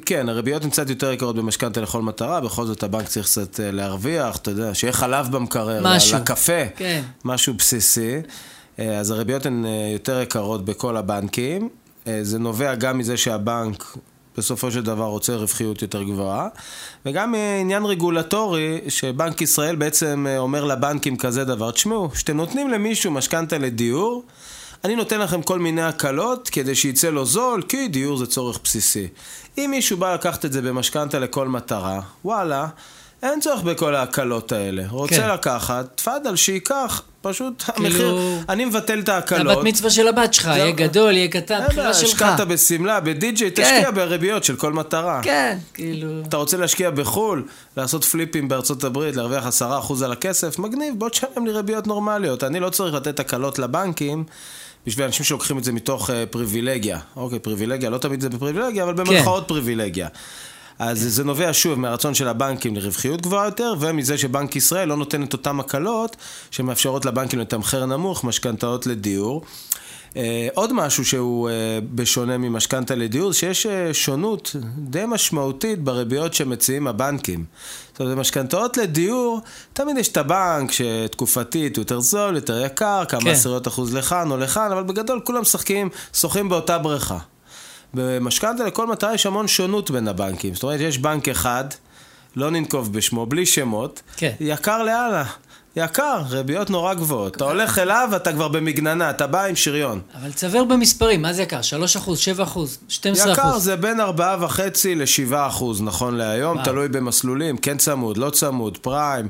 כן, 0.06 0.28
הריביות 0.28 0.64
הן 0.64 0.70
קצת 0.70 0.90
יותר 0.90 1.12
יקרות 1.12 1.36
במשכנתה 1.36 1.80
לכל 1.80 2.02
מטרה, 2.02 2.40
בכל 2.40 2.66
זאת 2.66 2.82
הבנק 2.82 3.06
צריך 3.06 3.26
קצת 3.26 3.60
אה, 3.60 3.70
להרוויח, 3.70 4.36
אתה 4.36 4.50
יודע, 4.50 4.74
שיהיה 4.74 4.92
חלב 4.92 5.28
במקרר, 5.30 5.80
משהו, 5.84 6.18
לקפה, 6.18 6.68
כן. 6.76 7.02
משהו 7.24 7.54
בסיסי. 7.54 8.16
אה, 8.78 8.98
אז 8.98 9.10
הריביות 9.10 9.46
הן 9.46 9.64
אה, 9.66 9.90
יותר 9.92 10.20
יקרות 10.20 10.64
בכל 10.64 10.96
הבנקים. 10.96 11.68
זה 12.22 12.38
נובע 12.38 12.74
גם 12.74 12.98
מזה 12.98 13.16
שהבנק 13.16 13.96
בסופו 14.36 14.70
של 14.70 14.82
דבר 14.82 15.04
רוצה 15.04 15.36
רווחיות 15.36 15.82
יותר 15.82 16.02
גבוהה, 16.02 16.48
וגם 17.06 17.34
עניין 17.60 17.84
רגולטורי, 17.84 18.80
שבנק 18.88 19.42
ישראל 19.42 19.76
בעצם 19.76 20.26
אומר 20.38 20.64
לבנקים 20.64 21.16
כזה 21.16 21.44
דבר, 21.44 21.70
תשמעו, 21.70 22.10
כשאתם 22.10 22.36
נותנים 22.36 22.70
למישהו 22.70 23.10
משכנתה 23.10 23.58
לדיור, 23.58 24.22
אני 24.86 24.96
נותן 24.96 25.20
לכם 25.20 25.42
כל 25.42 25.58
מיני 25.58 25.82
הקלות 25.82 26.48
כדי 26.48 26.74
שיצא 26.74 27.10
לו 27.10 27.24
זול, 27.24 27.62
כי 27.62 27.88
דיור 27.88 28.16
זה 28.16 28.26
צורך 28.26 28.58
בסיסי. 28.64 29.08
אם 29.58 29.68
מישהו 29.70 29.96
בא 29.96 30.14
לקחת 30.14 30.44
את 30.44 30.52
זה 30.52 30.62
במשכנתה 30.62 31.18
לכל 31.18 31.48
מטרה, 31.48 32.00
וואלה, 32.24 32.66
אין 33.22 33.40
צורך 33.40 33.62
בכל 33.62 33.94
ההקלות 33.94 34.52
האלה. 34.52 34.82
רוצה 34.90 35.16
כן. 35.16 35.30
לקחת, 35.30 35.86
תפאדל, 35.94 36.36
שייקח. 36.36 37.02
פשוט 37.20 37.62
כאילו- 37.62 37.86
המחיר, 37.86 38.18
אני 38.48 38.64
מבטל 38.64 38.98
את 38.98 39.08
ההקלות. 39.08 39.56
הבת 39.56 39.64
מצווה 39.64 39.90
של 39.90 40.08
הבת 40.08 40.34
שלך, 40.34 40.46
יהיה 40.46 40.70
גדול, 40.70 41.12
יהיה 41.12 41.28
קטן, 41.28 41.60
בחירה 41.68 41.94
שלך. 41.94 42.08
השקעת 42.08 42.40
בשמלה, 42.40 43.00
בדי-ג'יי, 43.00 43.50
תשקיע 43.50 43.90
בריביות 43.90 44.44
של 44.44 44.56
כל 44.56 44.72
מטרה. 44.72 45.20
כן, 45.22 45.58
כאילו... 45.74 46.08
אתה 46.28 46.36
רוצה 46.36 46.56
להשקיע 46.56 46.90
בחו"ל, 46.90 47.46
לעשות 47.76 48.04
פליפים 48.04 48.48
בארצות 48.48 48.84
הברית, 48.84 49.16
להרוויח 49.16 49.46
10% 49.46 49.62
על 50.04 50.12
הכסף, 50.12 50.58
מגניב, 50.58 50.94
בוא 50.98 51.08
תשלם 51.08 51.46
לי 51.46 51.52
ריביות 51.52 51.86
נורמליות. 51.86 52.44
אני 52.44 52.60
לא 52.60 52.70
צריך 52.70 52.94
לתת 52.94 53.20
הקלות 53.20 53.58
לבנקים 53.58 54.24
בשביל 54.86 55.06
אנשים 55.06 55.24
שלוקחים 55.24 55.58
את 55.58 55.64
זה 55.64 55.72
מתוך 55.72 56.10
uh, 56.10 56.12
פריבילגיה. 56.30 56.98
אוקיי, 57.16 57.38
פריבילגיה, 57.38 57.90
לא 57.90 57.98
תמיד 57.98 58.20
זה 58.20 58.28
בפריבילגיה, 58.28 58.84
אבל 58.84 58.94
במרכאות 58.94 59.44
פריבילגיה. 59.48 60.08
אז 60.78 61.00
זה 61.00 61.24
נובע 61.24 61.50
שוב 61.52 61.78
מהרצון 61.78 62.14
של 62.14 62.28
הבנקים 62.28 62.76
לרווחיות 62.76 63.22
גבוהה 63.22 63.46
יותר, 63.46 63.74
ומזה 63.80 64.18
שבנק 64.18 64.56
ישראל 64.56 64.88
לא 64.88 64.96
נותן 64.96 65.22
את 65.22 65.32
אותן 65.32 65.60
הקלות 65.60 66.16
שמאפשרות 66.50 67.04
לבנקים 67.04 67.38
לתמחר 67.38 67.86
נמוך 67.86 68.24
משכנתאות 68.24 68.86
לדיור. 68.86 69.42
Uh, 70.12 70.18
עוד 70.54 70.72
משהו 70.72 71.04
שהוא 71.04 71.48
uh, 71.48 71.52
בשונה 71.94 72.38
ממשכנתה 72.38 72.94
לדיור, 72.94 73.32
שיש 73.32 73.66
uh, 73.66 73.68
שונות 73.94 74.56
די 74.78 75.02
משמעותית 75.08 75.82
בריביות 75.82 76.34
שמציעים 76.34 76.86
הבנקים. 76.86 77.44
זאת 77.92 78.00
אומרת, 78.00 78.16
במשכנתאות 78.16 78.76
לדיור, 78.76 79.40
תמיד 79.72 79.98
יש 79.98 80.08
את 80.08 80.16
הבנק 80.16 80.72
שתקופתית 80.72 81.76
הוא 81.76 81.82
יותר 81.82 82.00
זול, 82.00 82.34
יותר 82.36 82.64
יקר, 82.64 83.04
כמה 83.08 83.20
כן. 83.20 83.30
עשיריות 83.30 83.68
אחוז 83.68 83.94
לכאן 83.94 84.30
או 84.30 84.36
לכאן, 84.36 84.72
אבל 84.72 84.82
בגדול 84.82 85.20
כולם 85.24 85.40
משחקים, 85.40 85.88
שוחים 86.14 86.48
באותה 86.48 86.78
בריכה. 86.78 87.18
במשכנתה 87.94 88.64
לכל 88.64 88.86
מטרה 88.86 89.14
יש 89.14 89.26
המון 89.26 89.48
שונות 89.48 89.90
בין 89.90 90.08
הבנקים. 90.08 90.54
זאת 90.54 90.62
אומרת, 90.62 90.80
יש 90.80 90.98
בנק 90.98 91.28
אחד, 91.28 91.64
לא 92.36 92.50
ננקוב 92.50 92.92
בשמו, 92.92 93.26
בלי 93.26 93.46
שמות, 93.46 94.02
כן. 94.16 94.32
יקר 94.40 94.82
לאללה. 94.82 95.24
יקר, 95.76 96.22
ריביות 96.28 96.70
נורא 96.70 96.94
גבוהות. 96.94 97.36
אתה 97.36 97.44
הולך 97.44 97.78
אליו, 97.78 98.10
אתה 98.16 98.32
כבר 98.32 98.48
במגננה, 98.48 99.10
אתה 99.10 99.26
בא 99.26 99.44
עם 99.44 99.56
שריון. 99.56 100.00
אבל 100.20 100.32
תסבר 100.32 100.64
במספרים, 100.64 101.22
מה 101.22 101.32
זה 101.32 101.42
יקר? 101.42 101.62
3 101.62 101.96
אחוז, 101.96 102.18
7 102.18 102.42
אחוז, 102.42 102.78
12 102.88 103.32
יקר 103.32 103.42
אחוז. 103.42 103.64
זה 103.64 103.76
בין 103.76 104.00
4.5 104.00 104.04
ל-7 104.96 105.34
אחוז, 105.34 105.82
נכון 105.82 106.14
להיום, 106.14 106.54
וואו. 106.54 106.64
תלוי 106.64 106.88
במסלולים, 106.88 107.56
כן 107.56 107.78
צמוד, 107.78 108.16
לא 108.16 108.30
צמוד, 108.30 108.78
פריים. 108.78 109.28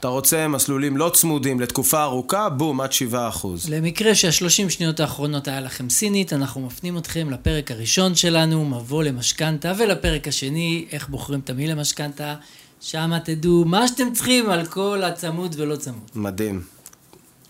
אתה 0.00 0.08
רוצה 0.08 0.48
מסלולים 0.48 0.96
לא 0.96 1.10
צמודים 1.14 1.60
לתקופה 1.60 2.02
ארוכה, 2.02 2.48
בום, 2.48 2.80
עד 2.80 2.92
7 2.92 3.28
אחוז. 3.28 3.68
למקרה 3.68 4.14
שהשלושים 4.14 4.70
שניות 4.70 5.00
האחרונות 5.00 5.48
היה 5.48 5.60
לכם 5.60 5.90
סינית, 5.90 6.32
אנחנו 6.32 6.60
מפנים 6.60 6.98
אתכם 6.98 7.30
לפרק 7.30 7.70
הראשון 7.70 8.14
שלנו, 8.14 8.64
מבוא 8.64 9.02
למשכנתה, 9.02 9.72
ולפרק 9.78 10.28
השני, 10.28 10.86
איך 10.92 11.08
בוחרים 11.08 11.40
תמהיל 11.40 11.70
למשכנתה. 11.70 12.34
שם 12.80 13.10
תדעו 13.24 13.64
מה 13.64 13.88
שאתם 13.88 14.12
צריכים 14.12 14.50
על 14.50 14.66
כל 14.66 15.02
הצמוד 15.04 15.54
ולא 15.58 15.76
צמוד. 15.76 16.10
מדהים. 16.14 16.62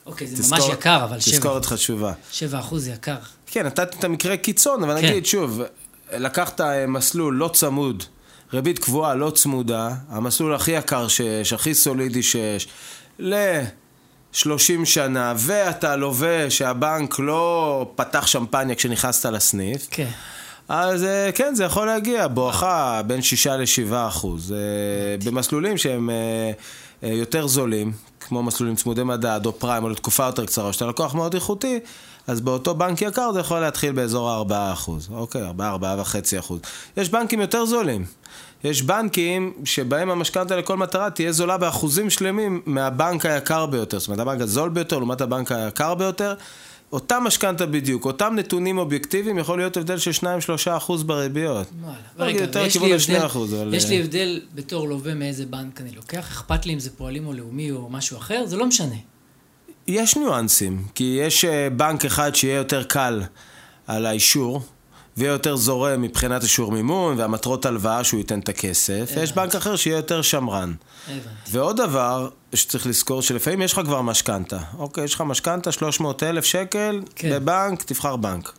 אוקיי, 0.07 0.27
זה 0.27 0.37
ממש 0.43 0.61
תזכור- 0.61 0.75
יקר, 0.75 1.05
אבל 1.05 1.21
7 1.21 1.37
תזכורת 1.37 1.65
חשובה. 1.67 2.13
7 2.33 2.59
אחוז 2.59 2.89
יקר. 2.89 3.17
כן, 3.47 3.67
נתתי 3.67 3.97
את 3.99 4.05
המקרה 4.05 4.37
קיצון, 4.37 4.83
אבל 4.85 5.01
כן. 5.01 5.07
נגיד 5.09 5.27
שוב, 5.27 5.61
לקחת 6.13 6.61
אה, 6.61 6.87
מסלול 6.87 7.35
לא 7.35 7.51
צמוד, 7.53 8.05
ריבית 8.53 8.79
קבועה 8.79 9.15
לא 9.15 9.31
צמודה, 9.31 9.91
המסלול 10.09 10.55
הכי 10.55 10.71
יקר 10.71 11.09
שיש, 11.09 11.53
הכי 11.53 11.75
סולידי 11.75 12.23
שיש, 12.23 12.69
ל-30 13.19 14.85
שנה, 14.85 15.35
ואתה 15.37 15.97
לווה 15.97 16.51
שהבנק 16.51 17.19
לא 17.19 17.93
פתח 17.97 18.27
שמפניה 18.27 18.75
כשנכנסת 18.75 19.27
לסניף, 19.27 19.87
כן. 19.91 20.09
אז 20.69 21.05
אה, 21.05 21.33
כן, 21.35 21.55
זה 21.55 21.65
יכול 21.65 21.87
להגיע, 21.87 22.29
בואכה 22.29 23.03
בין 23.07 23.23
6 23.23 23.47
ל-7 23.47 23.95
אחוז. 24.09 24.53
אה, 24.53 24.59
במסלולים 25.25 25.77
שהם 25.77 26.11
אה, 27.03 27.09
יותר 27.09 27.47
זולים, 27.47 27.93
כמו 28.21 28.43
מסלולים 28.43 28.77
צמודי 28.77 29.03
מדד 29.03 29.41
או 29.47 29.59
פריים, 29.59 29.85
או 29.85 29.89
לתקופה 29.89 30.27
יותר 30.27 30.47
קצרה, 30.47 30.73
שאתה 30.73 30.87
לקוח 30.87 31.15
מאוד 31.15 31.35
איכותי, 31.35 31.81
אז 32.27 32.41
באותו 32.41 32.75
בנק 32.75 33.03
יקר 33.03 33.33
זה 33.33 33.41
יכול 33.41 33.61
להתחיל 33.61 33.93
באזור 33.93 34.31
ה-4 34.31 34.73
אחוז. 34.73 35.09
אוקיי, 35.13 35.43
4, 35.43 35.77
4.5 36.03 36.39
אחוז. 36.39 36.61
יש 36.97 37.09
בנקים 37.09 37.41
יותר 37.41 37.65
זולים. 37.67 38.05
יש 38.65 38.83
בנקים 38.83 39.53
שבהם 39.65 40.11
המשכנתה 40.11 40.57
לכל 40.57 40.77
מטרה 40.77 41.11
תהיה 41.11 41.33
זולה 41.33 41.59
באחוזים 41.59 42.11
שלמים 42.11 42.61
מהבנק 42.67 43.27
היקר 43.27 43.67
ביותר. 43.67 43.99
זאת 43.99 44.09
אומרת, 44.09 44.21
הבנק 44.21 44.41
הזול 44.41 44.69
ביותר 44.69 44.99
לעומת 44.99 45.21
הבנק 45.21 45.53
היקר 45.53 45.95
ביותר. 45.95 46.35
אותה 46.93 47.21
משכנתה 47.21 47.67
בדיוק, 47.67 48.05
אותם 48.05 48.33
נתונים 48.37 48.79
אובייקטיביים, 48.79 49.39
יכול 49.39 49.59
להיות 49.59 49.77
הבדל 49.77 49.99
של 49.99 50.11
2-3 50.11 50.23
אחוז 50.77 51.03
בריביות. 51.03 51.67
וואלה. 51.81 51.97
לא, 52.19 52.25
רגע, 52.25 52.41
יותר 52.41 52.69
כיוון 52.71 52.89
לי 52.89 52.95
ל-2 52.97 53.11
הבדל- 53.13 53.27
אחוז, 53.27 53.55
אבל... 53.55 53.75
יש 53.75 53.89
לי 53.89 53.97
אה, 53.99 54.01
הבדל 54.05 54.41
בתור 54.55 54.89
לווה 54.89 55.15
מאיזה 55.15 55.47
בנק 55.47 55.81
אני 55.81 55.91
לוקח, 55.97 56.19
אכפת 56.31 56.67
לי 56.67 56.75
אם 56.75 56.79
זה 56.79 56.91
פועלים 56.91 57.27
או 57.27 57.33
לאומי 57.33 57.71
או 57.71 57.89
משהו 57.91 58.17
אחר, 58.19 58.43
זה 58.47 58.57
לא 58.57 58.67
משנה. 58.67 58.95
יש 59.91 60.17
ניואנסים, 60.17 60.85
כי 60.95 61.19
יש 61.23 61.45
אה, 61.45 61.69
בנק 61.71 62.05
אחד 62.05 62.35
שיהיה 62.35 62.57
יותר 62.57 62.83
קל 62.83 63.23
על 63.87 64.07
האישור, 64.07 64.63
ויהיה 65.17 65.33
יותר 65.33 65.57
זורם 65.57 66.03
מבחינת 66.03 66.43
אישור 66.43 66.73
מימון 66.73 67.19
והמטרות 67.19 67.67
הלוואה 67.67 68.05
שהוא 68.05 68.19
ייתן 68.19 68.39
את 68.39 68.49
הכסף, 68.49 69.11
ויש 69.17 69.33
בנק 69.33 69.55
אחר 69.55 69.77
שיהיה 69.77 69.97
יותר 69.97 70.23
שמרן. 70.23 70.75
הבנתי. 71.09 71.29
ועוד 71.51 71.77
דבר 71.77 72.29
שצריך 72.55 72.87
לזכור, 72.87 73.23
שלפעמים 73.23 73.63
יש 73.63 73.73
לך 73.73 73.81
כבר 73.85 74.03
משכנתה. 74.03 74.59
אוקיי, 74.79 75.05
יש 75.05 75.15
לך 75.15 75.21
משכנתה 75.21 75.73
300 75.73 76.23
אלף 76.23 76.45
שקל, 76.45 77.01
כן. 77.17 77.31
בבנק, 77.31 77.83
תבחר 77.83 78.17
בנק. 78.17 78.53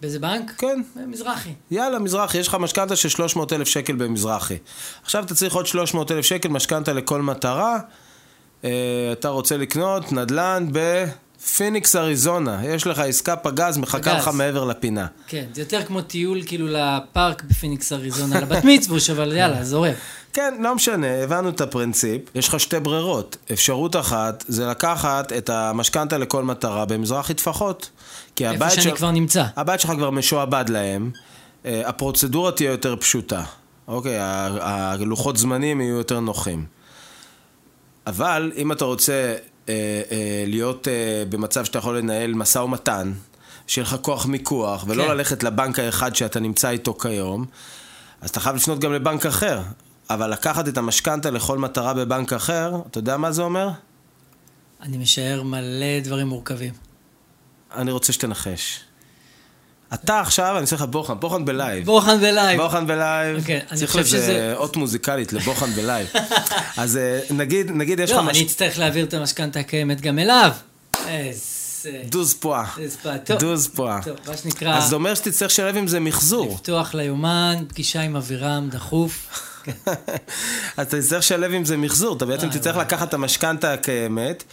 באיזה 0.00 0.18
בנק? 0.18 0.52
כן. 0.58 0.82
מזרחי. 1.06 1.52
יאללה, 1.70 1.98
מזרחי, 1.98 2.38
יש 2.38 2.48
לך 2.48 2.54
משכנתה 2.54 2.96
של 2.96 3.08
300 3.08 3.52
אלף 3.52 3.68
שקל 3.68 3.96
במזרחי. 3.96 4.58
עכשיו 5.02 5.24
אתה 5.24 5.34
צריך 5.34 5.54
עוד 5.54 5.66
300 5.66 6.10
אלף 6.10 6.24
שקל 6.24 6.48
משכנתה 6.48 6.92
לכל 6.92 7.22
מטרה. 7.22 7.78
אה, 8.64 8.70
אתה 9.12 9.28
רוצה 9.28 9.56
לקנות 9.56 10.12
נדל"ן 10.12 10.66
בפיניקס, 10.72 11.96
אריזונה. 11.96 12.66
יש 12.66 12.86
לך 12.86 12.98
עסקה 12.98 13.36
פגז, 13.36 13.78
מחכה 13.78 13.98
פגז. 14.10 14.22
לך 14.22 14.28
מעבר 14.34 14.64
לפינה. 14.64 15.06
כן, 15.26 15.44
זה 15.54 15.60
יותר 15.60 15.82
כמו 15.82 16.00
טיול 16.02 16.42
כאילו 16.46 16.66
לפארק 16.70 17.42
בפיניקס 17.50 17.92
אריזונה, 17.92 18.40
לבת 18.40 18.64
מצווה 18.64 18.95
ש, 18.95 19.10
אבל 19.14 19.32
יאללה, 19.36 19.64
זורם. 19.64 19.92
כן, 20.32 20.54
לא 20.60 20.74
משנה, 20.74 21.06
הבנו 21.22 21.48
את 21.48 21.60
הפרינציפ. 21.60 22.20
יש 22.34 22.48
לך 22.48 22.60
שתי 22.60 22.80
ברירות. 22.80 23.36
אפשרות 23.52 23.96
אחת 23.96 24.44
זה 24.48 24.66
לקחת 24.66 25.32
את 25.32 25.50
המשכנתה 25.50 26.18
לכל 26.18 26.44
מטרה 26.44 26.84
במזרחי 26.84 27.34
טפחות. 27.34 27.90
כי 28.36 28.48
איפה 28.48 28.70
שאני 28.70 28.82
של- 28.82 28.96
כבר 28.96 29.10
נמצא. 29.10 29.44
הבית 29.56 29.80
שלך 29.80 29.90
כבר 29.90 30.10
משועבד 30.10 30.64
להם, 30.68 31.10
אה, 31.66 31.82
הפרוצדורה 31.88 32.52
תהיה 32.52 32.70
יותר 32.70 32.96
פשוטה, 32.96 33.42
אוקיי? 33.88 34.16
הלוחות 34.20 35.36
זמנים 35.36 35.80
יהיו 35.80 35.96
יותר 35.96 36.20
נוחים. 36.20 36.64
אבל 38.06 38.52
אם 38.56 38.72
אתה 38.72 38.84
רוצה 38.84 39.34
אה, 39.68 39.74
אה, 40.10 40.44
להיות 40.46 40.88
אה, 40.88 41.24
במצב 41.28 41.64
שאתה 41.64 41.78
יכול 41.78 41.98
לנהל 41.98 42.34
משא 42.34 42.58
ומתן, 42.58 43.12
שיהיה 43.66 43.84
לך 43.84 43.96
כוח 44.02 44.26
מיקוח, 44.26 44.84
ולא 44.88 45.02
כן. 45.02 45.10
ללכת 45.10 45.42
לבנק 45.42 45.78
האחד 45.78 46.16
שאתה 46.16 46.40
נמצא 46.40 46.70
איתו 46.70 46.94
כיום, 46.94 47.44
אז 48.20 48.30
אתה 48.30 48.40
חייב 48.40 48.56
לפנות 48.56 48.78
גם 48.78 48.92
לבנק 48.92 49.26
אחר. 49.26 49.60
אבל 50.10 50.30
לקחת 50.30 50.68
את 50.68 50.78
המשכנתה 50.78 51.30
לכל 51.30 51.58
מטרה 51.58 51.94
בבנק 51.94 52.32
אחר, 52.32 52.74
אתה 52.90 52.98
יודע 52.98 53.16
מה 53.16 53.32
זה 53.32 53.42
אומר? 53.42 53.68
אני 54.82 54.98
משער 54.98 55.42
מלא 55.42 56.00
דברים 56.04 56.26
מורכבים. 56.26 56.74
אני 57.74 57.90
רוצה 57.90 58.12
שתנחש. 58.12 58.80
אתה 59.94 60.20
עכשיו, 60.20 60.52
אני 60.52 60.60
אעשה 60.60 60.76
לך 60.76 60.82
בוחן, 60.82 61.14
בוחן 61.20 61.44
ב 61.44 61.51
live. 61.51 61.84
בוחן 61.84 62.20
ב 62.20 62.27
live. 62.27 62.60
בוחן 62.62 62.86
ב 62.86 62.95
live, 62.95 63.38
אוקיי, 63.38 63.60
אני 63.70 63.78
צריך 63.78 63.90
חושב 63.90 64.00
לזה 64.04 64.18
שזה- 64.18 64.52
אות 64.56 64.76
מוזיקלית 64.76 65.32
לבוחן 65.32 65.70
ב 65.70 65.76
live. 65.76 66.08
אז 66.76 66.96
אה, 66.96 67.20
נגיד, 67.30 67.70
נגיד 67.70 68.00
יש 68.00 68.10
לך 68.10 68.16
לא, 68.16 68.22
מש... 68.22 68.36
אני 68.36 68.46
אצטרך 68.46 68.78
להעביר 68.78 69.04
את 69.04 69.14
המשכנתה 69.14 69.60
הקיימת 69.60 70.00
גם 70.00 70.18
אליו. 70.18 70.50
איזה... 71.06 71.90
דוז. 72.04 72.34
איזה. 72.78 72.98
טוב. 73.24 73.38
דוז 73.38 73.68
פואה. 73.68 73.98
טוב, 74.04 74.16
מה 74.28 74.36
שנקרא, 74.36 74.76
אז 74.76 74.88
זה 74.88 74.94
אומר 74.94 75.14
שתצטרך 75.14 75.50
לשלב 75.50 75.76
עם 75.76 75.86
זה 75.86 76.00
מחזור. 76.00 76.52
לפתוח 76.54 76.94
ליומן, 76.94 77.64
פגישה 77.68 78.00
עם 78.00 78.16
אבירם, 78.16 78.68
דחוף. 78.70 79.26
אז 80.76 80.86
אתה 80.86 81.00
תצטרך 81.00 81.18
לשלב 81.18 81.52
עם 81.52 81.64
זה 81.64 81.76
מחזור. 81.76 82.16
אתה 82.16 82.26
בעצם 82.26 82.50
תצטרך. 82.50 82.76
לקחת 82.76 83.08
את 83.08 83.14
המשכנתה 83.14 83.72
הקיימת. 83.72 84.44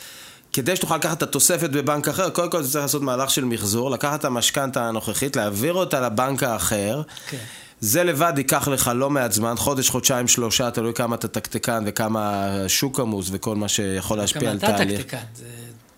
כדי 0.54 0.76
שתוכל 0.76 0.96
לקחת 0.96 1.18
את 1.18 1.24
התוספת 1.24 1.70
בבנק 1.70 2.08
אחר, 2.08 2.30
קודם 2.30 2.52
כל 2.52 2.60
אתה 2.60 2.68
צריך 2.68 2.82
לעשות 2.82 3.02
מהלך 3.02 3.30
של 3.30 3.46
מחזור, 3.46 3.92
לקחת 3.92 4.20
את 4.20 4.26
המשכנתה 4.26 4.88
הנוכחית, 4.88 5.36
להעביר 5.36 5.74
אותה 5.74 6.02
לבנק 6.02 6.44
האחר. 6.44 7.02
כן. 7.30 7.38
זה 7.82 8.04
לבד 8.04 8.34
ייקח 8.38 8.68
לך 8.68 8.92
לא 8.96 9.10
מעט 9.10 9.32
זמן, 9.32 9.56
חודש, 9.58 9.90
חודשיים, 9.90 10.28
שלושה, 10.28 10.72
תלוי 10.72 10.94
כמה 10.94 11.16
אתה 11.16 11.28
תקתקן 11.28 11.84
וכמה 11.88 12.46
השוק 12.46 13.00
עמוס 13.00 13.30
וכל 13.32 13.56
מה 13.56 13.68
שיכול 13.68 14.18
להשפיע 14.18 14.52
על 14.52 14.58
אתה 14.58 14.68
תהליך. 14.68 15.02
טקטיקן, 15.02 15.24
זה 15.36 15.46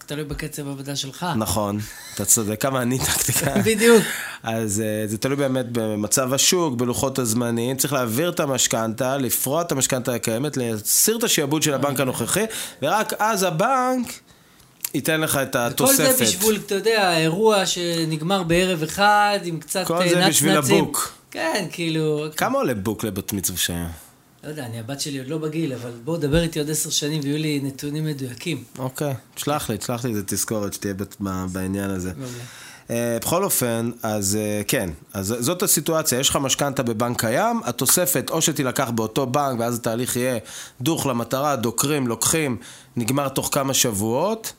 תלוי 0.06 0.24
בקצב 0.24 0.68
העבודה 0.68 0.96
שלך. 0.96 1.26
נכון, 1.36 1.80
אתה 2.16 2.26
צודק, 2.26 2.62
כמה 2.62 2.82
אני 2.82 3.00
טקטיקה. 3.00 3.54
בדיוק. 3.66 4.04
אז 4.44 4.82
אה, 4.82 5.08
זה 5.08 5.18
תלוי 5.18 5.36
באמת 5.36 5.66
במצב 5.72 6.34
השוק, 6.34 6.76
בלוחות 6.76 7.20
הזמנים, 7.20 7.78
צריך 7.78 7.94
להעביר 7.94 8.30
את 8.30 8.40
המשכנתה, 8.40 9.18
לפרוע 9.18 9.62
את 9.62 9.72
המשכנתה 9.72 10.14
הקיימת, 10.14 10.58
להסיר 10.58 11.18
את 11.18 11.24
השעבוד 11.24 11.64
של 11.64 11.74
הבנק 11.74 12.00
הנוכחי, 12.00 12.46
ורק 12.82 13.14
אז 13.20 13.44
הבנק 13.44 14.14
ייתן 14.94 15.22
לך 15.22 15.38
את 15.38 15.56
התוספת. 15.56 16.18
זה 16.18 16.24
בשביל, 16.24 16.60
אתה 16.66 16.76
יודע, 16.76 17.18
אירוע 17.18 17.66
שנגמר 17.66 18.44
בערב 18.44 18.84
אחד, 18.84 19.40
עם 19.44 19.60
קצת 19.60 19.88
כל 19.88 19.94
אה, 19.94 20.00
זה 20.00 20.06
נצנצים. 20.06 20.30
בשביל 20.30 20.58
הבוק. 20.58 21.14
כן, 21.32 21.68
כאילו... 21.72 22.26
כמה 22.38 22.58
עולה 22.58 22.74
בוק 22.74 23.04
לבת 23.04 23.34
מצווה 23.34 23.58
שהיה? 23.58 23.90
לא 24.44 24.50
יודע, 24.50 24.66
אני 24.66 24.80
הבת 24.80 25.02
שלי 25.02 25.20
עוד 25.20 25.28
לא 25.28 25.38
בגיל, 25.38 25.74
אבל 25.74 25.92
בואו 26.04 26.18
דבר 26.18 26.42
איתי 26.42 26.60
עוד 26.60 26.70
עשר 26.70 26.90
שנים 26.90 27.22
ויהיו 27.24 27.38
לי 27.38 27.60
נתונים 27.64 28.06
מדויקים. 28.06 28.64
אוקיי, 28.80 29.14
תשלח 29.36 29.70
לי, 29.70 29.78
תשלח 29.78 30.06
לי 30.06 30.12
איזה 30.12 30.24
תזכורת 30.24 30.74
שתהיה 30.74 30.94
בעניין 31.52 31.90
הזה. 31.90 32.12
אה, 32.90 33.18
בכל 33.22 33.44
אופן, 33.44 33.92
אז 34.04 34.36
אה, 34.42 34.62
כן, 34.68 34.90
אז 35.14 35.36
זאת 35.40 35.64
הסיטואציה, 35.64 36.20
יש 36.20 36.30
לך 36.30 36.36
משכנתה 36.36 36.84
בבנק 36.84 37.20
קיים, 37.20 37.62
התוספת 37.66 38.30
או 38.30 38.42
שתילקח 38.42 38.90
באותו 38.90 39.26
בנק 39.26 39.60
ואז 39.60 39.76
התהליך 39.76 40.16
יהיה 40.16 40.38
דוך 40.82 41.06
למטרה, 41.06 41.56
דוקרים, 41.56 42.08
לוקחים, 42.08 42.58
נגמר 42.96 43.30
תוך 43.30 43.50
כמה 43.52 43.74
שבועות, 43.74 44.54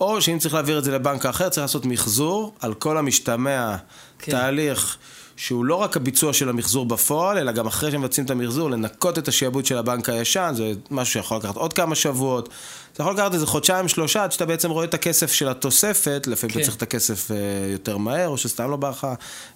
או 0.00 0.22
שאם 0.22 0.38
צריך 0.38 0.54
להעביר 0.54 0.78
את 0.78 0.84
זה 0.84 0.92
לבנק 0.92 1.26
אחר, 1.26 1.48
צריך 1.48 1.62
לעשות 1.62 1.86
מחזור 1.86 2.54
על 2.60 2.74
כל 2.74 2.98
המשתמע, 2.98 3.76
כן. 4.18 4.32
תהליך 4.32 4.96
שהוא 5.36 5.64
לא 5.64 5.74
רק 5.74 5.96
הביצוע 5.96 6.32
של 6.32 6.48
המחזור 6.48 6.86
בפועל, 6.86 7.38
אלא 7.38 7.52
גם 7.52 7.66
אחרי 7.66 7.92
שמבצעים 7.92 8.24
את 8.24 8.30
המחזור, 8.30 8.70
לנקות 8.70 9.18
את 9.18 9.28
השעבוד 9.28 9.66
של 9.66 9.78
הבנק 9.78 10.08
הישן, 10.08 10.52
זה 10.56 10.72
משהו 10.90 11.12
שיכול 11.12 11.38
לקחת 11.38 11.56
עוד 11.56 11.72
כמה 11.72 11.94
שבועות. 11.94 12.48
זה 12.96 13.02
יכול 13.02 13.14
לקחת 13.14 13.34
איזה 13.34 13.46
חודשיים, 13.46 13.88
שלושה, 13.88 14.24
עד 14.24 14.32
שאתה 14.32 14.46
בעצם 14.46 14.70
רואה 14.70 14.84
את 14.84 14.94
הכסף 14.94 15.32
של 15.32 15.48
התוספת, 15.48 16.26
לפעמים 16.26 16.54
כן. 16.54 16.60
אתה 16.60 16.66
צריך 16.66 16.76
את 16.76 16.82
הכסף 16.82 17.30
אה, 17.30 17.36
יותר 17.72 17.96
מהר, 17.96 18.28
או 18.28 18.38
שסתם 18.38 18.70
לא 18.70 18.76
בא 18.76 18.88
לך 18.88 19.06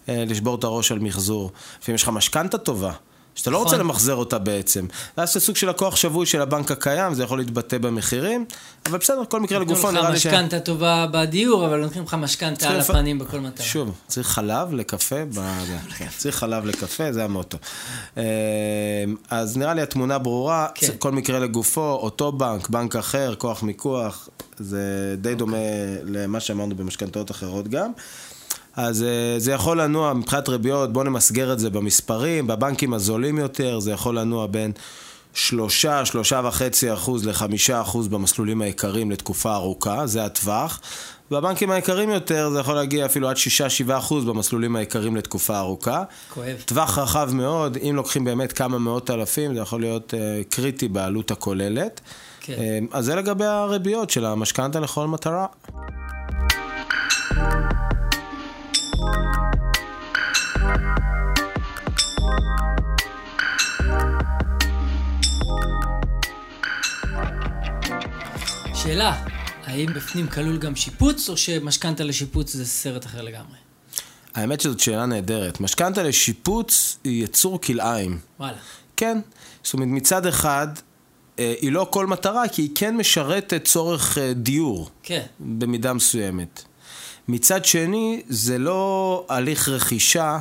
אה, 0.09 0.25
לשבור 0.27 0.55
את 0.55 0.65
הראש 0.65 0.93
על 0.93 0.99
מחזור. 0.99 1.51
לפעמים 1.83 1.95
יש 1.95 2.03
לך 2.03 2.09
משכנתה 2.09 2.59
טובה. 2.59 2.93
שאתה 3.35 3.51
לא 3.51 3.59
רוצה 3.59 3.69
נכון. 3.69 3.81
למחזר 3.81 4.15
אותה 4.15 4.39
בעצם. 4.39 4.87
ואז 5.19 5.33
זה 5.33 5.41
סוג 5.41 5.57
של 5.57 5.69
לקוח 5.69 5.97
שבוי 5.97 6.27
של 6.27 6.43
הבנק 6.43 6.71
הקיים, 6.71 7.15
זה 7.15 7.23
יכול 7.23 7.39
להתבטא 7.39 7.79
במחירים, 7.79 8.45
אבל 8.87 8.99
בסדר, 8.99 9.25
כל 9.29 9.41
מקרה 9.41 9.59
לגופו 9.59 9.83
נותנים 9.83 9.95
נראה 9.95 10.09
לך 10.09 10.15
לי 10.15 10.21
ש... 10.21 10.27
משכנתה 10.27 10.61
טובה 10.61 11.07
בדיור, 11.13 11.67
אבל 11.67 11.81
נותנים 11.81 12.05
לך 12.05 12.15
משכנתה 12.15 12.69
על 12.69 12.81
הפנים 12.81 13.19
בכל 13.19 13.41
מטרה. 13.41 13.67
שוב, 13.67 13.99
צריך 14.07 14.29
חלב 14.29 14.75
לקפה. 14.75 15.17
כן, 15.99 16.07
צריך 16.17 16.37
חלב 16.37 16.65
לקפה, 16.65 17.13
זה 17.13 17.25
המוטו. 17.25 17.59
אה, 18.17 18.25
אז 19.31 19.57
נראה 19.57 19.75
לי 19.75 19.83
התמונה 19.83 20.19
ברורה, 20.19 20.69
כן. 20.75 20.93
כל 20.99 21.13
מקרה 21.13 21.39
לגופו, 21.39 21.93
אותו 21.93 22.33
בנק, 22.33 22.69
בנק 22.69 22.97
אחר, 22.97 23.35
כוח 23.35 23.63
מיקוח, 23.63 24.29
זה 24.59 25.15
די 25.19 25.35
דומה 25.35 25.57
למה 26.05 26.41
שאמרנו 26.41 26.75
במשכנתאות 26.77 27.31
אחרות 27.31 27.69
גם. 27.69 27.93
אז 28.89 29.03
אה, 29.03 29.39
זה 29.39 29.53
יכול 29.53 29.81
לנוע 29.81 30.13
מבחינת 30.13 30.49
ריביות, 30.49 30.93
בואו 30.93 31.05
נמסגר 31.05 31.53
את 31.53 31.59
זה 31.59 31.71
במספרים, 31.71 32.47
בבנקים 32.47 32.95
הזולים 32.95 33.39
יותר, 33.39 33.81
זה 33.81 33.93
יכול 33.93 34.19
לנוע 34.19 34.47
בין 34.47 34.73
שלושה, 35.35 36.05
שלושה 36.05 36.41
וחצי 36.45 36.93
אחוז 36.93 37.27
לחמישה 37.27 37.81
אחוז 37.81 38.09
במסלולים 38.09 38.63
העיקריים 38.63 39.11
לתקופה 39.11 39.55
ארוכה, 39.55 40.07
זה 40.07 40.25
הטווח. 40.25 40.81
בבנקים 41.31 41.71
היקרים 41.71 42.11
יותר 42.11 42.51
זה 42.51 42.59
יכול 42.59 42.75
להגיע 42.75 43.07
אפילו 43.07 43.29
עד 43.29 43.37
שישה, 43.37 43.71
שבעה 43.71 43.99
אחוז 43.99 44.25
במסלולים 44.25 44.77
העיקריים 44.77 45.17
לתקופה 45.17 45.59
ארוכה. 45.59 46.03
כואב. 46.35 46.57
טווח 46.65 46.99
רחב 46.99 47.31
מאוד, 47.33 47.79
אם 47.83 47.93
לוקחים 47.97 48.25
באמת 48.25 48.53
כמה 48.53 48.79
מאות 48.79 49.11
אלפים, 49.11 49.55
זה 49.55 49.61
יכול 49.61 49.81
להיות 49.81 50.15
אה, 50.15 50.41
קריטי 50.51 50.89
בעלות 50.89 51.31
הכוללת. 51.31 52.01
כן. 52.41 52.53
אה, 52.59 52.79
אז 52.93 53.05
זה 53.05 53.15
לגבי 53.15 53.45
הריביות 53.45 54.11
של 54.11 54.25
המשכנתה 54.25 54.81
לכל 54.81 55.07
מטרה. 55.07 55.47
שאלה, 68.91 69.25
האם 69.65 69.87
בפנים 69.95 70.29
כלול 70.29 70.59
גם 70.59 70.77
שיפוץ, 70.77 71.29
או 71.29 71.37
שמשכנתה 71.37 72.05
לשיפוץ 72.05 72.53
זה 72.53 72.67
סרט 72.67 73.07
אחר 73.07 73.23
לגמרי? 73.23 73.57
האמת 74.35 74.61
שזאת 74.61 74.81
שאלה 74.81 75.07
נהדרת. 75.07 75.61
משכנתה 75.61 76.03
לשיפוץ 76.03 76.99
היא 77.05 77.25
יצור 77.25 77.61
כלאיים. 77.61 78.19
וואלה. 78.41 78.57
כן. 78.97 79.19
זאת 79.63 79.75
אומרת, 79.75 79.89
מצד 79.89 80.27
אחד, 80.27 80.69
אה, 81.39 81.55
היא 81.61 81.73
לא 81.73 81.87
כל 81.91 82.07
מטרה, 82.07 82.49
כי 82.49 82.63
היא 82.63 82.71
כן 82.75 82.97
משרתת 82.97 83.65
צורך 83.65 84.19
אה, 84.19 84.33
דיור, 84.33 84.91
כן. 85.03 85.23
במידה 85.41 85.93
מסוימת. 85.93 86.63
מצד 87.29 87.65
שני, 87.65 88.23
זה 88.29 88.59
לא 88.59 89.27
הליך 89.29 89.69
רכישה, 89.69 90.39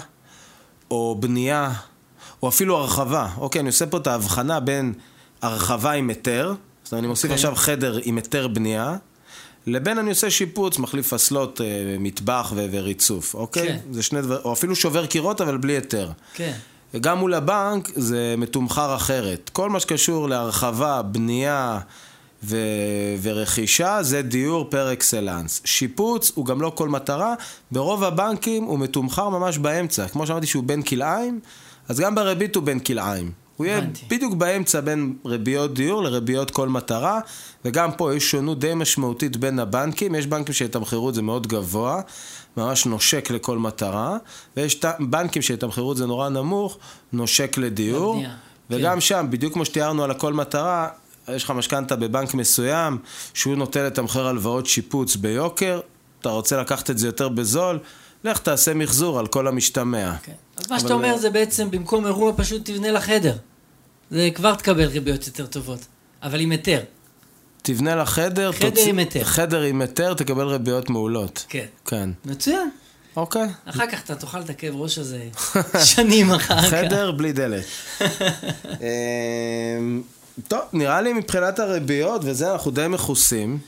או 0.91 1.17
בנייה, 1.19 1.73
או 2.43 2.49
אפילו 2.49 2.77
הרחבה. 2.77 3.29
אוקיי, 3.37 3.59
אני 3.59 3.67
עושה 3.69 3.85
פה 3.85 3.97
את 3.97 4.07
ההבחנה 4.07 4.59
בין 4.59 4.93
הרחבה 5.41 5.91
עם 5.91 6.09
היתר, 6.09 6.55
זאת 6.89 6.93
אומרת, 6.93 7.01
אני 7.03 7.07
מוסיף 7.07 7.23
אוקיי. 7.23 7.35
עכשיו 7.35 7.55
חדר 7.55 7.99
עם 8.03 8.15
היתר 8.15 8.47
בנייה, 8.47 8.95
לבין 9.67 9.97
אני 9.97 10.09
עושה 10.09 10.29
שיפוץ, 10.29 10.79
מחליף 10.79 11.13
אסלות, 11.13 11.61
אה, 11.61 11.65
מטבח 11.99 12.53
ו- 12.55 12.65
וריצוף, 12.71 13.35
אוקיי? 13.35 13.67
כן. 13.67 13.77
זה 13.91 14.03
שני 14.03 14.21
דברים, 14.21 14.41
או 14.45 14.53
אפילו 14.53 14.75
שובר 14.75 15.05
קירות, 15.05 15.41
אבל 15.41 15.57
בלי 15.57 15.73
היתר. 15.73 16.11
כן. 16.33 16.53
וגם 16.93 17.17
מול 17.17 17.33
הבנק 17.33 17.91
זה 17.95 18.35
מתומחר 18.37 18.95
אחרת. 18.95 19.49
כל 19.53 19.69
מה 19.69 19.79
שקשור 19.79 20.29
להרחבה, 20.29 21.01
בנייה 21.01 21.79
ו... 22.43 22.57
ורכישה 23.21 24.03
זה 24.03 24.21
דיור 24.21 24.67
פר 24.69 24.93
אקסלנס. 24.93 25.61
שיפוץ 25.65 26.31
הוא 26.35 26.45
גם 26.45 26.61
לא 26.61 26.71
כל 26.75 26.89
מטרה, 26.89 27.33
ברוב 27.71 28.03
הבנקים 28.03 28.63
הוא 28.63 28.79
מתומחר 28.79 29.29
ממש 29.29 29.57
באמצע. 29.57 30.07
כמו 30.07 30.27
שאמרתי 30.27 30.45
שהוא 30.45 30.63
בין 30.63 30.81
כלאיים, 30.81 31.39
אז 31.89 31.99
גם 31.99 32.15
בריבית 32.15 32.55
הוא 32.55 32.63
בין 32.63 32.79
כלאיים. 32.79 33.48
הוא 33.59 33.67
יהיה. 33.67 33.81
בדיוק 34.09 34.33
באמצע 34.33 34.79
בין 34.81 35.13
ריביות 35.25 35.73
דיור 35.73 36.03
לריביות 36.03 36.51
כל 36.51 36.69
מטרה, 36.69 37.19
וגם 37.65 37.91
פה 37.91 38.15
יש 38.15 38.31
שונות 38.31 38.59
די 38.59 38.73
משמעותית 38.75 39.37
בין 39.37 39.59
הבנקים. 39.59 40.15
יש 40.15 40.27
בנקים 40.27 40.53
שיתמחרו 40.53 41.09
את 41.09 41.15
זה 41.15 41.21
מאוד 41.21 41.47
גבוה, 41.47 42.01
ממש 42.57 42.85
נושק 42.85 43.31
לכל 43.31 43.57
מטרה, 43.57 44.17
ויש 44.57 44.75
ת- 44.75 44.85
בנקים 44.99 45.41
שיתמחרו 45.41 45.91
את 45.91 45.97
זה 45.97 46.05
נורא 46.05 46.29
נמוך, 46.29 46.77
נושק 47.13 47.57
לדיור. 47.57 48.13
לבנייה, 48.13 48.35
וגם 48.69 48.93
כן. 48.93 49.01
שם, 49.01 49.27
בדיוק 49.29 49.53
כמו 49.53 49.65
שתיארנו 49.65 50.03
על 50.03 50.11
הכל 50.11 50.33
מטרה, 50.33 50.87
יש 51.35 51.43
לך 51.43 51.51
משכנתה 51.51 51.95
בבנק 51.95 52.33
מסוים, 52.33 52.97
שהוא 53.33 53.55
נוטה 53.55 53.83
לתמחר 53.83 54.27
הלוואות 54.27 54.65
שיפוץ 54.65 55.15
ביוקר, 55.15 55.79
אתה 56.21 56.29
רוצה 56.29 56.61
לקחת 56.61 56.89
את 56.89 56.97
זה 56.97 57.07
יותר 57.07 57.29
בזול, 57.29 57.79
לך 58.23 58.37
תעשה 58.39 58.73
מחזור 58.73 59.19
על 59.19 59.27
כל 59.27 59.47
המשתמע. 59.47 60.13
כן. 60.23 60.31
אז 60.57 60.71
מה 60.71 60.79
שאתה 60.79 60.93
אומר 60.93 61.07
אה, 61.07 61.17
זה 61.17 61.29
בעצם, 61.29 61.71
במקום 61.71 62.05
אירוע 62.05 62.31
פשוט 62.35 62.65
תבנה 62.65 62.91
לה 62.91 63.01
חדר. 63.01 63.35
זה 64.11 64.29
כבר 64.35 64.55
תקבל 64.55 64.85
ריביות 64.85 65.27
יותר 65.27 65.45
טובות. 65.45 65.79
אבל 66.23 66.39
עם 66.39 66.51
היתר. 66.51 66.79
תבנה 67.61 67.95
לך 67.95 68.09
חדר, 68.09 68.51
חדר 68.51 68.81
עם 68.85 68.99
היתר. 68.99 69.23
חדר 69.23 69.61
עם 69.61 69.81
היתר, 69.81 70.13
תקבל 70.13 70.47
ריביות 70.47 70.89
מעולות. 70.89 71.45
כן. 71.49 71.65
כן. 71.85 72.09
מצוין. 72.25 72.69
אוקיי. 73.15 73.47
אחר 73.65 73.87
כך 73.91 74.03
אתה 74.03 74.15
תאכל 74.15 74.41
את 74.41 74.49
הכאב 74.49 74.75
ראש 74.75 74.97
הזה 74.97 75.23
שנים 75.95 76.31
אחר 76.31 76.61
כך. 76.61 76.67
חדר 76.67 77.11
בלי 77.11 77.31
דלת. 77.31 77.65
אמ, 78.81 80.01
טוב, 80.47 80.61
נראה 80.73 81.01
לי 81.01 81.13
מבחינת 81.13 81.59
הריביות 81.59 82.21
וזה, 82.25 82.51
אנחנו 82.51 82.71
די 82.71 82.87
מכוסים. 82.87 83.59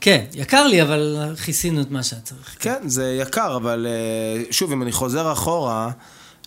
כן, 0.00 0.24
יקר 0.34 0.66
לי, 0.66 0.82
אבל 0.82 1.34
כיסינו 1.44 1.80
את 1.80 1.90
מה 1.90 2.02
שהיה 2.02 2.22
צריך. 2.22 2.56
כן, 2.58 2.88
זה 2.88 3.18
יקר, 3.22 3.56
אבל 3.56 3.86
אה, 3.86 4.52
שוב, 4.52 4.72
אם 4.72 4.82
אני 4.82 4.92
חוזר 4.92 5.32
אחורה, 5.32 5.90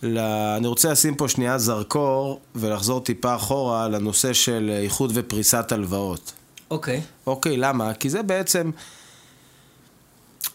ל... 0.03 0.17
אני 0.57 0.67
רוצה 0.67 0.91
לשים 0.91 1.15
פה 1.15 1.27
שנייה 1.27 1.57
זרקור 1.57 2.39
ולחזור 2.55 2.99
טיפה 2.99 3.35
אחורה 3.35 3.87
לנושא 3.87 4.33
של 4.33 4.77
איחוד 4.83 5.11
ופריסת 5.13 5.71
הלוואות. 5.71 6.33
אוקיי. 6.71 7.01
אוקיי, 7.27 7.57
למה? 7.57 7.93
כי 7.93 8.09
זה 8.09 8.23
בעצם 8.23 8.71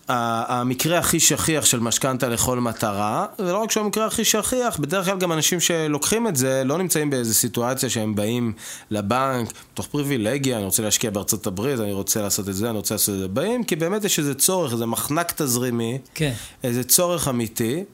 המקרה 0.09 0.98
הכי 0.98 1.20
שכיח 1.20 1.64
של 1.64 1.80
משכנתה 1.80 2.28
לכל 2.28 2.61
מטרה, 2.61 3.26
ולא 3.38 3.62
רק 3.62 3.70
שהוא 3.70 3.85
המקרה 3.85 4.06
הכי 4.06 4.24
שכיח, 4.24 4.76
בדרך 4.78 5.04
כלל 5.04 5.18
גם 5.18 5.32
אנשים 5.32 5.61
שלוקחים 5.61 6.28
את 6.28 6.37
זה 6.37 6.62
לא 6.64 6.78
נמצאים 6.78 7.11
באיזו 7.11 7.35
סיטואציה 7.35 7.90
שהם 7.90 8.14
באים 8.14 8.52
לבנק, 8.90 9.52
תוך 9.74 9.87
פריבילגיה, 9.87 10.56
אני 10.56 10.64
רוצה 10.64 10.82
להשקיע 10.82 11.11
בארצות 11.11 11.46
הברית, 11.46 11.80
אני 11.80 11.92
רוצה 11.92 12.22
לעשות 12.22 12.48
את 12.48 12.54
זה, 12.54 12.68
אני 12.70 12.76
רוצה 12.76 12.94
לעשות 12.94 13.14
את 13.14 13.20
זה, 13.20 13.28
באים, 13.28 13.64
כי 13.64 13.76
באמת 13.76 14.04
יש 14.04 14.18
איזה 14.18 14.35
צורך, 14.35 14.72
איזה 14.72 14.87
מחנק 14.87 15.32
תזרימי, 15.32 15.98
כן. 16.14 16.32
איזה 16.64 16.85
צורך 16.85 17.28
אמיתי. 17.28 17.85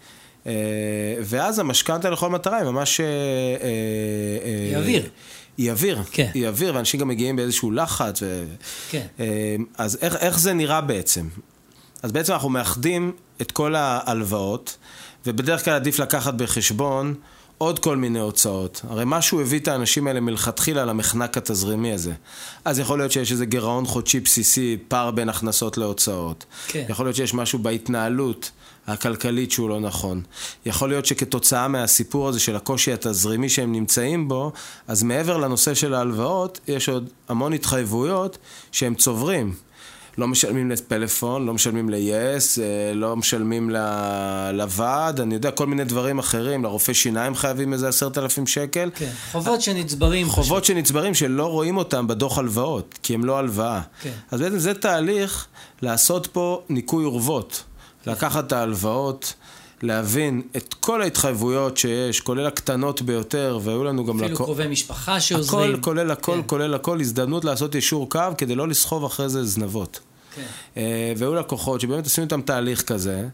אה, 0.46 0.52
ואז 1.20 1.58
המשכנתה 1.58 2.10
לכל 2.10 2.30
מטרה 2.30 2.56
היא 2.56 2.64
ממש... 2.64 3.00
אה, 3.00 3.06
אה, 3.06 4.68
היא 4.68 4.76
אוויר. 4.76 5.08
היא 5.58 5.70
אוויר. 5.70 6.02
כן. 6.10 6.30
היא 6.34 6.48
אוויר, 6.48 6.74
ואנשים 6.74 7.00
גם 7.00 7.08
מגיעים 7.08 7.36
באיזשהו 7.36 7.70
לחץ. 7.70 8.22
ו... 8.22 8.44
כן. 8.90 9.06
אז 9.78 9.98
איך, 10.02 10.16
איך 10.16 10.38
זה 10.38 10.52
נראה 10.52 10.80
בעצם? 10.80 11.28
אז 12.02 12.12
בעצם 12.12 12.32
אנחנו 12.32 12.48
מאחדים 12.48 13.12
את 13.40 13.52
כל 13.52 13.74
ההלוואות, 13.74 14.76
ובדרך 15.26 15.64
כלל 15.64 15.74
עדיף 15.74 15.98
לקחת 15.98 16.34
בחשבון 16.34 17.14
עוד 17.58 17.78
כל 17.78 17.96
מיני 17.96 18.18
הוצאות. 18.18 18.80
הרי 18.88 19.02
משהו 19.06 19.40
הביא 19.40 19.58
את 19.58 19.68
האנשים 19.68 20.06
האלה 20.06 20.20
מלכתחילה 20.20 20.84
למחנק 20.84 21.36
התזרימי 21.36 21.92
הזה. 21.92 22.12
אז 22.64 22.78
יכול 22.78 22.98
להיות 22.98 23.12
שיש 23.12 23.32
איזה 23.32 23.46
גירעון 23.46 23.86
חודשי 23.86 24.20
בסיסי, 24.20 24.76
פער 24.88 25.10
בין 25.10 25.28
הכנסות 25.28 25.78
להוצאות. 25.78 26.44
כן. 26.66 26.84
יכול 26.88 27.06
להיות 27.06 27.16
שיש 27.16 27.34
משהו 27.34 27.58
בהתנהלות 27.58 28.50
הכלכלית 28.86 29.52
שהוא 29.52 29.68
לא 29.68 29.80
נכון. 29.80 30.22
יכול 30.66 30.88
להיות 30.88 31.06
שכתוצאה 31.06 31.68
מהסיפור 31.68 32.28
הזה 32.28 32.40
של 32.40 32.56
הקושי 32.56 32.92
התזרימי 32.92 33.48
שהם 33.48 33.72
נמצאים 33.72 34.28
בו, 34.28 34.52
אז 34.88 35.02
מעבר 35.02 35.36
לנושא 35.36 35.74
של 35.74 35.94
ההלוואות, 35.94 36.60
יש 36.68 36.88
עוד 36.88 37.08
המון 37.28 37.52
התחייבויות 37.52 38.38
שהם 38.72 38.94
צוברים. 38.94 39.54
לא 40.18 40.28
משלמים 40.28 40.70
לפלאפון, 40.70 41.46
לא 41.46 41.54
משלמים 41.54 41.90
ל-yes, 41.90 42.60
אה, 42.60 42.94
לא 42.94 43.16
משלמים 43.16 43.70
לוועד, 44.52 45.20
אני 45.20 45.34
יודע, 45.34 45.50
כל 45.50 45.66
מיני 45.66 45.84
דברים 45.84 46.18
אחרים, 46.18 46.64
לרופא 46.64 46.92
שיניים 46.92 47.34
חייבים 47.34 47.72
איזה 47.72 47.88
עשרת 47.88 48.18
אלפים 48.18 48.46
שקל. 48.46 48.90
כן, 48.94 49.10
חובות 49.32 49.62
שנצברים. 49.62 50.28
חובות 50.28 50.62
פשוט. 50.62 50.76
שנצברים 50.76 51.14
שלא 51.14 51.46
רואים 51.46 51.76
אותם 51.76 52.06
בדוח 52.06 52.38
הלוואות, 52.38 52.98
כי 53.02 53.14
הם 53.14 53.24
לא 53.24 53.38
הלוואה. 53.38 53.80
כן. 54.02 54.12
אז 54.30 54.40
בעצם 54.40 54.58
זה 54.58 54.74
תהליך 54.74 55.46
לעשות 55.82 56.26
פה 56.26 56.62
ניקוי 56.68 57.04
אורוות. 57.04 57.62
כן. 58.04 58.10
לקחת 58.10 58.46
את 58.46 58.52
ההלוואות. 58.52 59.34
להבין 59.82 60.42
את 60.56 60.74
כל 60.74 61.02
ההתחייבויות 61.02 61.76
שיש, 61.76 62.20
כולל 62.20 62.46
הקטנות 62.46 63.02
ביותר, 63.02 63.58
והיו 63.62 63.84
לנו 63.84 64.06
גם... 64.06 64.16
אפילו 64.16 64.34
לקו... 64.34 64.44
קרובי 64.44 64.66
משפחה 64.68 65.20
שעוזרים. 65.20 65.70
הכל, 65.70 65.80
כולל 65.80 66.10
הכל, 66.10 66.32
כן. 66.32 66.42
כולל 66.46 66.74
הכל, 66.74 67.00
הזדמנות 67.00 67.44
לעשות 67.44 67.74
אישור 67.74 68.10
קו 68.10 68.20
כדי 68.38 68.54
לא 68.54 68.68
לסחוב 68.68 69.04
אחרי 69.04 69.28
זה 69.28 69.44
זנבות. 69.44 70.00
כן. 70.34 70.42
אה, 70.76 71.12
והיו 71.16 71.34
לקוחות 71.34 71.80
שבאמת 71.80 72.06
עשינו 72.06 72.24
איתם 72.24 72.40
תהליך 72.40 72.82
כזה, 72.82 73.28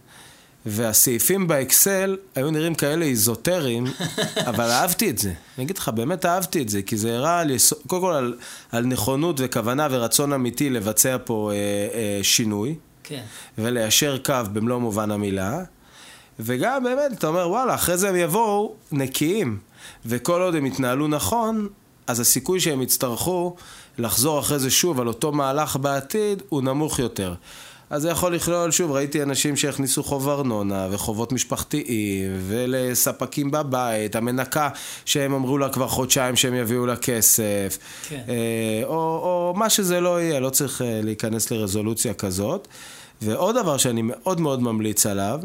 והסעיפים 0.66 1.48
באקסל 1.48 2.16
היו 2.34 2.50
נראים 2.50 2.74
כאלה 2.74 3.04
איזוטריים, 3.04 3.84
אבל 4.50 4.70
אהבתי 4.70 5.10
את 5.10 5.18
זה. 5.18 5.32
אני 5.58 5.64
אגיד 5.64 5.78
לך, 5.78 5.88
באמת 5.88 6.26
אהבתי 6.26 6.62
את 6.62 6.68
זה, 6.68 6.82
כי 6.82 6.96
זה 6.96 7.16
הראה 7.16 7.44
לי, 7.44 7.56
קודם 7.86 8.02
כל 8.02 8.12
על, 8.12 8.34
על 8.72 8.84
נכונות 8.84 9.36
וכוונה 9.38 9.88
ורצון 9.90 10.32
אמיתי 10.32 10.70
לבצע 10.70 11.16
פה 11.24 11.50
אה, 11.52 11.56
אה, 11.94 12.20
שינוי. 12.22 12.74
כן. 13.08 13.22
וליישר 13.58 14.18
קו 14.18 14.34
במלוא 14.52 14.78
מובן 14.78 15.10
המילה. 15.10 15.62
וגם 16.40 16.84
באמת, 16.84 17.12
אתה 17.18 17.26
אומר, 17.26 17.48
וואלה, 17.48 17.74
אחרי 17.74 17.96
זה 17.96 18.08
הם 18.08 18.16
יבואו 18.16 18.74
נקיים. 18.92 19.58
וכל 20.06 20.42
עוד 20.42 20.54
הם 20.54 20.66
יתנהלו 20.66 21.08
נכון, 21.08 21.68
אז 22.06 22.20
הסיכוי 22.20 22.60
שהם 22.60 22.82
יצטרכו 22.82 23.56
לחזור 23.98 24.40
אחרי 24.40 24.58
זה 24.58 24.70
שוב 24.70 25.00
על 25.00 25.08
אותו 25.08 25.32
מהלך 25.32 25.76
בעתיד, 25.76 26.42
הוא 26.48 26.62
נמוך 26.62 26.98
יותר. 26.98 27.34
אז 27.90 28.02
זה 28.02 28.10
יכול 28.10 28.34
לכלול, 28.34 28.70
שוב, 28.70 28.92
ראיתי 28.92 29.22
אנשים 29.22 29.56
שהכניסו 29.56 30.02
חוב 30.02 30.28
ארנונה 30.28 30.88
וחובות 30.90 31.32
משפחתיים 31.32 32.30
ולספקים 32.46 33.50
בבית, 33.50 34.16
המנקה 34.16 34.68
שהם 35.04 35.32
אמרו 35.32 35.58
לה 35.58 35.68
כבר 35.68 35.88
חודשיים 35.88 36.36
שהם 36.36 36.54
יביאו 36.54 36.86
לה 36.86 36.96
כסף, 36.96 37.78
כן. 38.08 38.22
אה, 38.28 38.80
או, 38.84 38.94
או 38.94 39.54
מה 39.56 39.70
שזה 39.70 40.00
לא 40.00 40.20
יהיה, 40.20 40.40
לא 40.40 40.50
צריך 40.50 40.82
אה, 40.82 41.00
להיכנס 41.02 41.50
לרזולוציה 41.50 42.14
כזאת. 42.14 42.68
ועוד 43.22 43.56
דבר 43.56 43.76
שאני 43.76 44.02
מאוד 44.02 44.40
מאוד 44.40 44.62
ממליץ 44.62 45.06
עליו, 45.06 45.40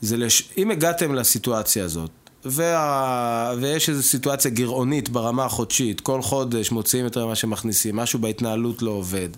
זה 0.00 0.16
לש... 0.16 0.48
אם 0.58 0.70
הגעתם 0.70 1.14
לסיטואציה 1.14 1.84
הזאת, 1.84 2.10
וה... 2.44 3.54
ויש 3.60 3.88
איזו 3.88 4.02
סיטואציה 4.02 4.50
גירעונית 4.50 5.08
ברמה 5.08 5.44
החודשית, 5.44 6.00
כל 6.00 6.22
חודש 6.22 6.70
מוציאים 6.70 7.04
יותר 7.04 7.26
ממה 7.26 7.34
שמכניסים, 7.34 7.96
משהו 7.96 8.18
בהתנהלות 8.18 8.82
לא 8.82 8.90
עובד, 8.90 9.28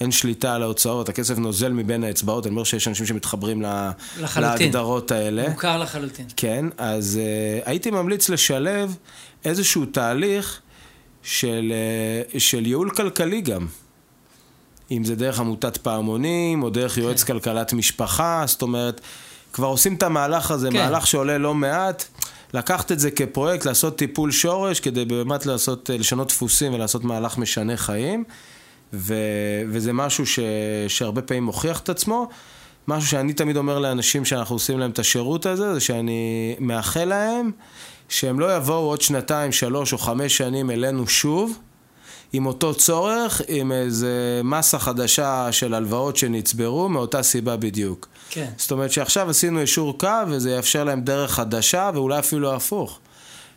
אין 0.00 0.10
שליטה 0.10 0.54
על 0.54 0.62
ההוצאות, 0.62 1.08
הכסף 1.08 1.38
נוזל 1.38 1.72
מבין 1.72 2.04
האצבעות, 2.04 2.46
אני 2.46 2.50
אומר 2.50 2.64
שיש 2.64 2.88
אנשים 2.88 3.06
שמתחברים 3.06 3.62
לה... 3.62 3.90
להגדרות 4.36 5.10
האלה. 5.10 5.48
מוכר 5.48 5.78
לחלוטין. 5.78 6.26
כן, 6.36 6.66
אז 6.78 7.20
uh, 7.20 7.68
הייתי 7.68 7.90
ממליץ 7.90 8.28
לשלב 8.28 8.96
איזשהו 9.44 9.86
תהליך 9.86 10.60
של, 11.22 11.72
uh, 12.34 12.38
של 12.38 12.66
ייעול 12.66 12.90
כלכלי 12.90 13.40
גם. 13.40 13.66
אם 14.90 15.04
זה 15.04 15.16
דרך 15.16 15.40
עמותת 15.40 15.76
פעמונים, 15.76 16.62
או 16.62 16.70
דרך 16.70 16.98
יועץ 16.98 17.22
כן. 17.22 17.32
כלכלת 17.32 17.72
משפחה, 17.72 18.44
זאת 18.46 18.62
אומרת... 18.62 19.00
כבר 19.52 19.66
עושים 19.66 19.94
את 19.94 20.02
המהלך 20.02 20.50
הזה, 20.50 20.68
כן. 20.70 20.76
מהלך 20.76 21.06
שעולה 21.06 21.38
לא 21.38 21.54
מעט. 21.54 22.04
לקחת 22.54 22.92
את 22.92 23.00
זה 23.00 23.10
כפרויקט, 23.10 23.66
לעשות 23.66 23.98
טיפול 23.98 24.30
שורש, 24.30 24.80
כדי 24.80 25.04
באמת 25.04 25.46
לעשות, 25.46 25.90
לשנות 25.98 26.28
דפוסים 26.28 26.74
ולעשות 26.74 27.04
מהלך 27.04 27.38
משנה 27.38 27.76
חיים. 27.76 28.24
ו, 28.92 29.14
וזה 29.68 29.92
משהו 29.92 30.26
ש, 30.26 30.38
שהרבה 30.88 31.22
פעמים 31.22 31.44
מוכיח 31.44 31.80
את 31.80 31.88
עצמו. 31.88 32.28
משהו 32.88 33.08
שאני 33.10 33.32
תמיד 33.32 33.56
אומר 33.56 33.78
לאנשים 33.78 34.24
שאנחנו 34.24 34.54
עושים 34.54 34.78
להם 34.78 34.90
את 34.90 34.98
השירות 34.98 35.46
הזה, 35.46 35.74
זה 35.74 35.80
שאני 35.80 36.56
מאחל 36.58 37.04
להם 37.04 37.50
שהם 38.08 38.40
לא 38.40 38.56
יבואו 38.56 38.78
עוד 38.78 39.00
שנתיים, 39.00 39.52
שלוש 39.52 39.92
או 39.92 39.98
חמש 39.98 40.36
שנים 40.36 40.70
אלינו 40.70 41.06
שוב, 41.06 41.58
עם 42.32 42.46
אותו 42.46 42.74
צורך, 42.74 43.42
עם 43.48 43.72
איזה 43.72 44.40
מסה 44.44 44.78
חדשה 44.78 45.52
של 45.52 45.74
הלוואות 45.74 46.16
שנצברו, 46.16 46.88
מאותה 46.88 47.22
סיבה 47.22 47.56
בדיוק. 47.56 48.08
כן. 48.30 48.50
זאת 48.56 48.70
אומרת 48.70 48.92
שעכשיו 48.92 49.30
עשינו 49.30 49.60
אישור 49.60 49.98
קו, 49.98 50.08
וזה 50.28 50.50
יאפשר 50.50 50.84
להם 50.84 51.00
דרך 51.00 51.30
חדשה, 51.30 51.90
ואולי 51.94 52.18
אפילו 52.18 52.54
הפוך. 52.54 52.98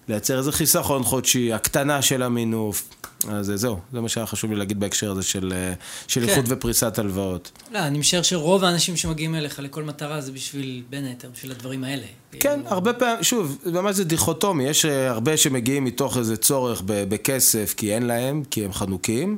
לייצר 0.10 0.38
איזה 0.38 0.52
חיסכון 0.52 1.04
חודשי, 1.04 1.54
הקטנה 1.54 2.02
של 2.02 2.24
המינוף. 2.24 2.84
אז 3.30 3.52
זהו, 3.56 3.80
זה 3.94 4.02
מה 4.02 4.10
שהיה 4.10 4.26
חשוב 4.26 4.52
לי 4.52 4.58
להגיד 4.58 4.80
בהקשר 4.80 5.12
הזה 5.12 5.24
של, 5.24 5.54
אה, 5.56 5.74
של 6.08 6.22
כן. 6.22 6.30
איחוד 6.30 6.46
ופריסת 6.48 7.00
הלוואות. 7.00 7.52
לא, 7.72 7.80
אני 7.80 8.00
משער 8.00 8.22
שרוב 8.22 8.64
האנשים 8.64 8.98
שמגיעים 8.98 9.36
אליך 9.36 9.60
לכל 9.60 9.84
מטרה 9.84 10.22
זה 10.22 10.32
בשביל, 10.32 10.84
בין 10.90 11.06
היתר, 11.06 11.30
בשביל 11.34 11.52
הדברים 11.52 11.84
האלה. 11.84 12.06
כן, 12.32 12.40
כאילו... 12.40 12.70
הרבה 12.70 12.94
פעמים, 12.94 13.24
שוב, 13.24 13.58
ממש 13.66 13.96
זה 13.96 14.04
דיכוטומי, 14.04 14.64
יש 14.64 14.86
אה, 14.86 15.10
הרבה 15.10 15.38
שמגיעים 15.38 15.84
מתוך 15.84 16.18
איזה 16.18 16.38
צורך 16.38 16.82
בכסף 16.86 17.74
כי 17.78 17.94
אין 17.94 18.04
להם, 18.04 18.44
כי 18.52 18.66
הם 18.66 18.74
חנוקים. 18.74 19.38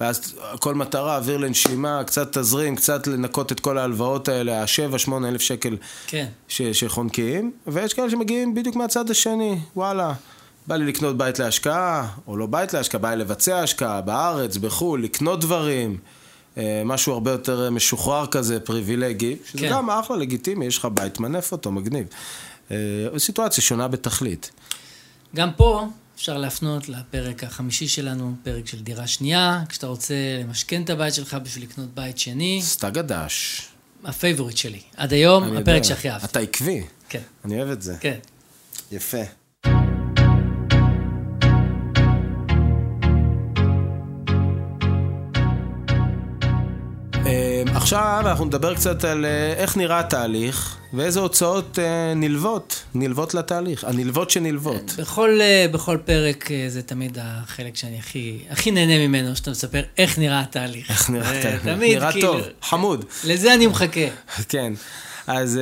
ואז 0.00 0.34
כל 0.60 0.74
מטרה, 0.74 1.16
אוויר 1.16 1.36
לנשימה, 1.36 2.04
קצת 2.04 2.38
תזרים, 2.38 2.76
קצת 2.76 3.06
לנקות 3.06 3.52
את 3.52 3.60
כל 3.60 3.78
ההלוואות 3.78 4.28
האלה, 4.28 4.62
השבע, 4.62 4.98
שמונה 4.98 5.28
אלף 5.28 5.40
שקל 5.40 5.76
כן. 6.06 6.26
ש- 6.48 6.62
שחונקים, 6.62 7.52
ויש 7.66 7.94
כאלה 7.94 8.10
שמגיעים 8.10 8.54
בדיוק 8.54 8.76
מהצד 8.76 9.10
השני, 9.10 9.58
וואלה, 9.76 10.12
בא 10.66 10.76
לי 10.76 10.84
לקנות 10.86 11.16
בית 11.18 11.38
להשקעה, 11.38 12.08
או 12.26 12.36
לא 12.36 12.46
בית 12.46 12.74
להשקעה, 12.74 13.00
בא 13.00 13.10
לי 13.10 13.16
לבצע 13.16 13.58
השקעה 13.60 14.00
בארץ, 14.00 14.56
בחו"ל, 14.56 15.02
לקנות 15.02 15.40
דברים, 15.40 15.96
אה, 16.56 16.82
משהו 16.84 17.12
הרבה 17.12 17.30
יותר 17.30 17.70
משוחרר 17.70 18.26
כזה, 18.26 18.60
פריבילגי, 18.60 19.36
שזה 19.44 19.58
כן. 19.58 19.70
גם 19.70 19.90
אחלה, 19.90 20.16
לגיטימי, 20.16 20.66
יש 20.66 20.78
לך 20.78 20.88
בית, 20.94 21.20
מנף 21.20 21.52
אותו, 21.52 21.72
מגניב. 21.72 22.06
אה, 22.70 22.76
סיטואציה 23.18 23.62
שונה 23.62 23.88
בתכלית. 23.88 24.50
גם 25.34 25.50
פה, 25.56 25.86
אפשר 26.16 26.38
להפנות 26.38 26.88
לפרק 26.88 27.44
החמישי 27.44 27.88
שלנו, 27.88 28.34
פרק 28.42 28.66
של 28.66 28.82
דירה 28.82 29.06
שנייה, 29.06 29.62
כשאתה 29.68 29.86
רוצה 29.86 30.14
למשכן 30.40 30.82
את 30.82 30.90
הבית 30.90 31.14
שלך 31.14 31.34
בשביל 31.42 31.64
לקנות 31.64 31.94
בית 31.94 32.18
שני. 32.18 32.60
סטאג 32.62 32.98
הדש. 32.98 33.62
ה 34.04 34.10
favorite 34.10 34.56
שלי. 34.56 34.80
עד 34.96 35.12
היום, 35.12 35.56
הפרק 35.56 35.82
שהכי 35.82 36.10
אהבתי. 36.10 36.26
אתה 36.26 36.38
עקבי. 36.38 36.82
כן. 37.08 37.22
אני 37.44 37.56
אוהב 37.56 37.70
את 37.70 37.82
זה. 37.82 37.96
כן. 38.00 38.18
יפה. 38.92 39.22
עכשיו 47.84 48.16
אנחנו 48.20 48.44
נדבר 48.44 48.74
קצת 48.74 49.04
על 49.04 49.24
אה, 49.24 49.52
איך 49.52 49.76
נראה 49.76 49.98
התהליך 49.98 50.76
ואיזה 50.92 51.20
הוצאות 51.20 51.78
אה, 51.78 52.14
נלוות, 52.14 52.84
נלוות 52.94 53.34
לתהליך, 53.34 53.84
הנלוות 53.84 54.30
שנלוות. 54.30 54.92
בכל, 54.98 55.38
אה, 55.40 55.66
בכל 55.72 55.98
פרק 56.04 56.48
זה 56.68 56.82
תמיד 56.82 57.18
החלק 57.20 57.76
שאני 57.76 57.98
הכי, 57.98 58.38
הכי 58.50 58.70
נהנה 58.70 58.98
ממנו, 58.98 59.36
שאתה 59.36 59.50
מספר 59.50 59.82
איך 59.98 60.18
נראה 60.18 60.40
התהליך. 60.40 60.90
איך 60.90 61.10
נראה 61.10 61.38
התהליך, 61.38 61.66
נראה 61.66 62.12
כאילו, 62.12 62.32
טוב, 62.32 62.40
חמוד. 62.62 63.04
לזה 63.24 63.54
אני 63.54 63.66
מחכה. 63.66 64.06
כן. 64.48 64.72
אז 65.26 65.60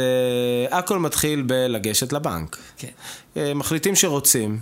uh, 0.71 0.75
הכל 0.75 0.99
מתחיל 0.99 1.43
בלגשת 1.43 2.13
לבנק. 2.13 2.57
כן. 2.77 2.89
Uh, 3.35 3.39
מחליטים 3.55 3.97
שרוצים. 3.97 4.59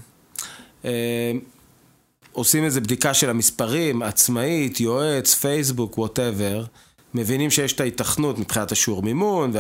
Uh, 0.83 0.87
עושים 2.33 2.65
איזו 2.65 2.81
בדיקה 2.81 3.15
של 3.15 3.31
המספרים, 3.31 4.03
עצמאית, 4.03 4.81
יועץ, 4.81 5.35
פייסבוק, 5.35 5.99
וואטאבר. 5.99 6.65
מבינים 7.15 7.51
שיש 7.51 7.73
את 7.73 7.81
ההיתכנות 7.81 8.39
מבחינת 8.39 8.73
השיעור 8.73 9.03
מימון, 9.03 9.53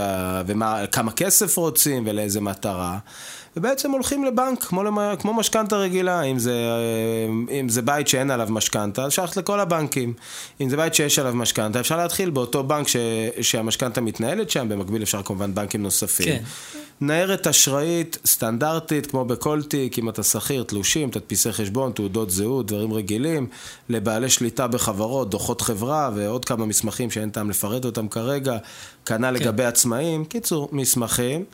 וכמה 0.47 1.13
כסף 1.13 1.57
רוצים 1.57 2.03
ולאיזה 2.07 2.41
מטרה, 2.41 2.99
ובעצם 3.57 3.91
הולכים 3.91 4.25
לבנק, 4.25 4.65
כמו, 4.65 4.83
כמו 5.19 5.35
משכנתה 5.35 5.77
רגילה, 5.77 6.23
אם 6.23 6.39
זה, 6.39 6.55
אם 7.61 7.69
זה 7.69 7.83
בית 7.83 8.09
שאין 8.09 8.31
עליו 8.31 8.49
משכנתה, 8.51 9.07
אפשר 9.07 9.23
ללכת 9.23 9.37
לכל 9.37 9.61
הבנקים. 9.61 10.13
אם 10.61 10.71
זה 10.71 10.77
בית 10.77 10.95
שיש 10.95 11.19
עליו 11.19 11.35
משכנתה, 11.35 11.81
אפשר 11.81 11.97
להתחיל 11.97 12.31
באותו 12.31 12.63
בנק 12.63 12.89
ש, 12.89 12.97
שהמשכנתה 13.41 14.01
מתנהלת 14.01 14.51
שם, 14.51 14.69
במקביל 14.69 15.03
אפשר 15.03 15.23
כמובן 15.23 15.55
בנקים 15.55 15.83
נוספים. 15.83 16.27
כן. 16.27 16.43
ניירת 17.01 17.47
אשראית 17.47 18.19
סטנדרטית, 18.27 19.07
כמו 19.07 19.25
בכל 19.25 19.63
תיק, 19.63 19.99
אם 19.99 20.09
אתה 20.09 20.23
שכיר, 20.23 20.63
תלושים, 20.63 21.11
תדפיסי 21.11 21.53
חשבון, 21.53 21.93
תעודות 21.93 22.31
זהות, 22.31 22.67
דברים 22.67 22.93
רגילים, 22.93 23.47
לבעלי 23.89 24.31
שליטה 24.31 24.67
בחברות, 24.67 25.31
דוחות 25.31 25.61
חברה 25.61 26.11
ועוד 26.15 26.45
כמה 26.45 26.67
מסמכים 26.67 27.11
שאין 27.11 27.31
טעם 27.31 27.51
לפרט 27.51 27.85
אותם 27.85 28.09
כרגע, 28.09 28.59
כנ"ל 29.07 29.25
כן. 29.25 29.35
לגבי 29.35 29.65
עצמאים, 29.65 30.25
קיצור, 30.25 30.69
מסמכים, 30.73 31.41
אה, 31.41 31.45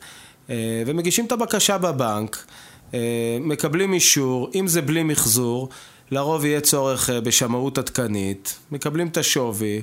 ומגישים 0.85 1.25
את 1.25 1.31
הבקשה 1.31 1.77
בבנק, 1.77 2.45
אה, 2.93 2.99
מקבלים 3.41 3.93
אישור, 3.93 4.49
אם 4.55 4.67
זה 4.67 4.81
בלי 4.81 5.03
מחזור, 5.03 5.69
לרוב 6.11 6.45
יהיה 6.45 6.61
צורך 6.61 7.09
אה, 7.09 7.21
בשמאות 7.21 7.77
עדכנית, 7.77 8.59
מקבלים 8.71 9.07
את 9.07 9.17
השווי, 9.17 9.81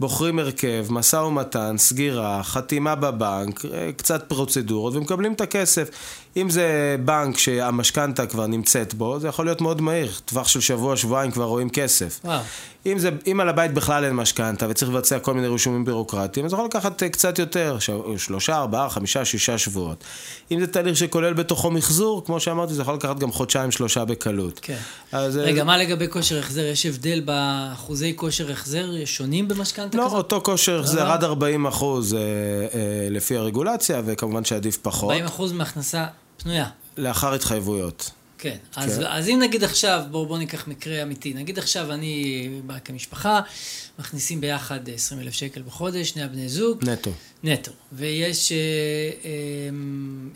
בוחרים 0.00 0.38
הרכב, 0.38 0.86
משא 0.90 1.16
ומתן, 1.16 1.74
סגירה, 1.78 2.42
חתימה 2.42 2.94
בבנק, 2.94 3.64
אה, 3.64 3.90
קצת 3.96 4.24
פרוצדורות 4.28 4.94
ומקבלים 4.94 5.32
את 5.32 5.40
הכסף. 5.40 5.90
אם 6.36 6.50
זה 6.50 6.96
בנק 7.04 7.38
שהמשכנתה 7.38 8.26
כבר 8.26 8.46
נמצאת 8.46 8.94
בו, 8.94 9.20
זה 9.20 9.28
יכול 9.28 9.44
להיות 9.44 9.60
מאוד 9.60 9.80
מהיר. 9.80 10.12
טווח 10.24 10.48
של 10.48 10.60
שבוע, 10.60 10.96
שבועיים 10.96 11.30
כבר 11.30 11.44
רואים 11.44 11.70
כסף. 11.70 12.20
וואו. 12.24 12.40
אם, 12.86 12.98
זה, 12.98 13.10
אם 13.26 13.40
על 13.40 13.48
הבית 13.48 13.74
בכלל 13.74 14.04
אין 14.04 14.12
משכנתה 14.12 14.66
וצריך 14.68 14.90
לבצע 14.90 15.18
כל 15.18 15.34
מיני 15.34 15.48
רישומים 15.48 15.84
בירוקרטיים, 15.84 16.46
אז 16.46 16.52
יכול 16.52 16.64
לקחת 16.64 17.02
אה, 17.02 17.08
קצת 17.08 17.38
יותר, 17.38 17.78
ש... 17.78 17.90
שלושה, 18.16 18.56
ארבעה, 18.56 18.90
חמישה, 18.90 19.24
שישה 19.24 19.58
שבועות. 19.58 20.04
אם 20.50 20.60
זה 20.60 20.66
תהליך 20.66 20.96
שכולל 20.96 21.32
בתוכו 21.32 21.70
מחזור, 21.70 22.24
כמו 22.24 22.40
שאמרתי, 22.40 22.74
זה 22.74 22.82
יכול 22.82 22.94
לקחת 22.94 23.18
גם 23.18 23.32
חודשיים, 23.32 23.70
שלושה 23.70 24.04
בקלות. 24.04 24.60
כן. 24.62 24.76
אז, 25.12 25.38
אה, 25.38 25.42
רגע, 25.42 25.64
מה 25.64 25.78
לגבי 25.78 26.08
כושר 26.10 26.38
החזר? 26.38 26.64
יש 26.64 26.86
הבדל 26.86 27.20
באחוזי 27.20 28.12
כושר 28.16 28.52
החזר 28.52 29.04
שונים 29.04 29.48
במשכנתה 29.48 29.98
לא, 29.98 30.04
כזאת? 30.04 30.14
אותו 30.14 30.40
כושר 30.44 30.80
החזר 30.80 31.06
אה. 31.06 31.12
עד 31.12 31.24
40 31.24 31.66
אחוז 31.66 32.14
אה, 32.14 32.18
אה, 32.20 32.24
לפי 33.10 33.36
הרגולציה, 33.36 34.02
וכמובן 34.04 34.44
שעדיף 34.44 34.78
פחות, 34.82 35.14
40% 35.38 35.42
מהכנסה 35.54 36.06
פנויה. 36.42 36.66
לאחר 36.96 37.34
התחייבויות. 37.34 38.10
כן. 38.38 38.56
אז, 38.76 38.98
כן. 38.98 39.06
אז 39.06 39.28
אם 39.28 39.38
נגיד 39.42 39.64
עכשיו, 39.64 40.02
בואו 40.10 40.26
בוא 40.26 40.38
ניקח 40.38 40.68
מקרה 40.68 41.02
אמיתי. 41.02 41.34
נגיד 41.34 41.58
עכשיו 41.58 41.92
אני 41.92 42.48
בא 42.66 42.74
כמשפחה, 42.84 43.40
מכניסים 43.98 44.40
ביחד 44.40 44.88
20 44.88 45.20
אלף 45.20 45.34
שקל 45.34 45.62
בחודש, 45.62 46.08
שני 46.08 46.22
הבני 46.22 46.48
זוג. 46.48 46.84
נטו. 46.84 47.10
נטו. 47.44 47.70
ויש 47.92 48.52
אה, 48.52 48.56
אה, 49.24 49.30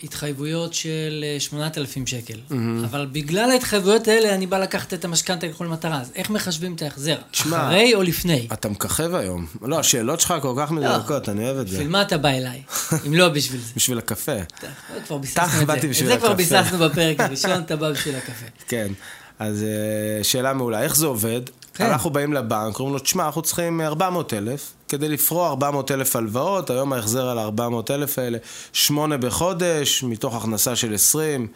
התחייבויות 0.03 0.75
של 0.75 1.25
אה, 1.35 1.41
8,000 1.41 2.07
שקל. 2.07 2.39
אבל 2.85 3.07
בגלל 3.13 3.51
ההתחייבויות 3.51 4.09
האלה, 4.09 4.35
אני 4.35 4.47
בא 4.47 4.59
לקחת 4.59 4.95
את 4.95 5.05
המשכנתה 5.05 5.47
לכל 5.47 5.67
מטרה. 5.67 6.01
אז 6.01 6.13
איך 6.15 6.31
מחשבים 6.31 6.75
את 6.75 6.83
ההחזר? 6.83 7.17
תשמע, 7.31 7.67
אחרי 7.67 7.95
או 7.95 8.03
לפני? 8.03 8.49
אתה 8.53 8.69
מככב 8.69 9.15
היום. 9.15 9.47
לא, 9.63 9.79
השאלות 9.79 10.21
שלך 10.21 10.35
כל 10.43 10.55
כך 10.59 10.71
מדויקות, 10.71 11.29
אני 11.29 11.45
אוהב 11.45 11.59
את 11.59 11.69
זה. 11.69 11.75
בשביל 11.75 11.89
מה 11.89 12.03
אתה 12.03 12.19
בא 12.19 12.29
אליי? 12.29 12.63
אם 13.07 13.15
לא 13.15 13.29
בשביל 13.29 13.61
זה. 13.61 13.73
בשביל 13.77 13.99
הקפה. 13.99 14.37
כבר 15.07 15.19
ביססנו 15.19 15.63
את 15.63 15.81
זה. 15.81 15.89
את 15.89 15.95
זה 15.95 16.17
כבר. 16.17 16.35
ביססנו 16.35 16.79
בפרק 16.79 17.21
הראשון, 17.21 17.61
אתה 17.61 17.77
בא 17.77 17.91
בשביל 17.91 18.15
הקפה. 18.17 18.47
כן. 18.69 18.93
אז 19.39 19.63
אה, 19.63 20.25
שאלה 20.25 20.53
מעולה, 20.53 20.83
איך 20.83 20.97
זה 20.97 21.07
עובד? 21.07 21.41
כן. 21.75 21.87
אנחנו 21.87 22.11
באים 22.11 22.33
לבנק, 22.33 22.79
אומרים 22.79 22.95
לו, 22.95 22.99
תשמע, 22.99 23.27
אנחנו 23.27 23.43
צריכים 23.43 23.81
400 23.81 24.35
אלף, 24.35 24.73
כדי 24.95 25.09
לפרוע 25.09 25.49
400 25.49 25.91
אלף 25.91 26.17
הלוואות, 26.17 26.71
היום 26.71 26.93
ההחזר 26.93 27.29
על 27.29 27.39
400 27.39 27.91
אלף 27.91 28.19
האלה, 28.19 28.39
שמונה 28.73 29.17
בחודש, 29.17 30.03
מתוך 30.03 30.35
הכנסה 30.35 30.77
של 30.77 30.95
20, 30.95 31.47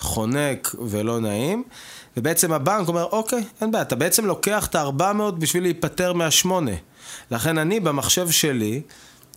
חונק 0.00 0.74
ולא 0.88 1.20
נעים. 1.20 1.62
ובעצם 2.16 2.52
הבנק 2.52 2.88
אומר, 2.88 3.04
אוקיי, 3.04 3.44
אין 3.60 3.70
בעיה, 3.70 3.82
אתה 3.82 3.96
בעצם 3.96 4.26
לוקח 4.26 4.66
את 4.66 4.74
ה-400 4.74 5.30
בשביל 5.38 5.62
להיפטר 5.62 6.12
מהשמונה. 6.12 6.70
לכן 7.30 7.58
אני, 7.58 7.80
במחשב 7.80 8.30
שלי, 8.30 8.80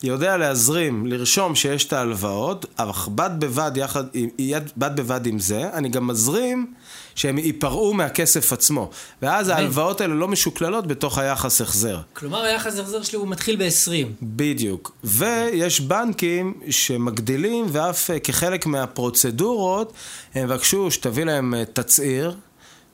יודע 0.04 0.38
להזרים, 0.38 1.06
לרשום 1.06 1.56
שיש 1.56 1.86
את 1.86 1.93
ההלוואות, 1.93 2.65
אך 2.76 3.08
בד 3.08 3.30
בבד, 3.39 3.72
יחד, 3.76 4.04
יד- 4.39 4.72
בד 4.78 4.96
בבד 5.00 5.26
עם 5.26 5.39
זה, 5.39 5.70
אני 5.74 5.89
גם 5.89 6.08
מזרים 6.08 6.74
שהם 7.17 7.38
ייפרעו 7.38 7.93
מהכסף 7.93 8.53
עצמו. 8.53 8.89
ואז 9.21 9.49
ההלוואות 9.49 10.01
האלה 10.01 10.13
לא 10.13 10.27
משוקללות 10.27 10.88
בתוך 10.88 11.17
היחס 11.17 11.62
החזר. 11.62 11.99
כלומר, 12.13 12.43
היחס 12.43 12.80
החזר 12.80 13.03
שלי 13.03 13.17
הוא 13.17 13.27
מתחיל 13.27 13.56
ב-20. 13.56 14.08
בדיוק. 14.21 14.91
ויש 15.03 15.82
בנקים 15.82 16.53
שמגדילים, 16.69 17.65
ואף 17.71 18.12
אה, 18.12 18.19
כחלק 18.19 18.65
מהפרוצדורות, 18.65 19.93
הם 20.36 20.43
יבקשו 20.43 20.91
שתביא 20.91 21.23
להם 21.23 21.53
אה, 21.53 21.63
תצהיר. 21.73 22.36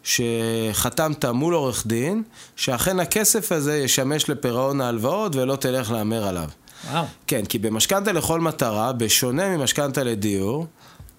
שחתמת 0.05 1.25
מול 1.25 1.53
עורך 1.53 1.87
דין, 1.87 2.23
שאכן 2.55 2.99
הכסף 2.99 3.51
הזה 3.51 3.77
ישמש 3.77 4.29
לפירעון 4.29 4.81
ההלוואות 4.81 5.35
ולא 5.35 5.55
תלך 5.55 5.91
להמר 5.91 6.27
עליו. 6.27 6.49
וואו. 6.91 7.05
כן, 7.27 7.45
כי 7.45 7.59
במשכנתה 7.59 8.11
לכל 8.11 8.41
מטרה, 8.41 8.93
בשונה 8.93 9.57
ממשכנתה 9.57 10.03
לדיור, 10.03 10.65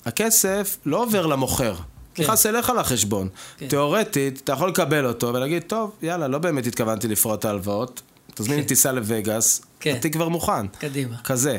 הכסף 0.04 0.78
לא 0.86 1.02
עובר 1.02 1.26
למוכר. 1.26 1.74
כן. 2.14 2.22
נכנס 2.22 2.46
אליך 2.46 2.72
לחשבון. 2.78 3.28
כן. 3.56 3.68
תיאורטית, 3.68 4.40
אתה 4.44 4.52
יכול 4.52 4.68
לקבל 4.68 5.06
אותו 5.06 5.34
ולהגיד, 5.34 5.62
טוב, 5.62 5.90
יאללה, 6.02 6.28
לא 6.28 6.38
באמת 6.38 6.66
התכוונתי 6.66 7.08
לפרוע 7.08 7.34
את 7.34 7.44
ההלוואות, 7.44 8.02
תזמין 8.34 8.56
לי 8.56 8.62
כן. 8.62 8.68
טיסה 8.68 8.92
לווגאס, 8.92 9.62
כן. 9.80 9.94
התיק 9.96 10.12
כבר 10.12 10.28
מוכן. 10.28 10.66
קדימה. 10.66 11.16
כזה. 11.24 11.58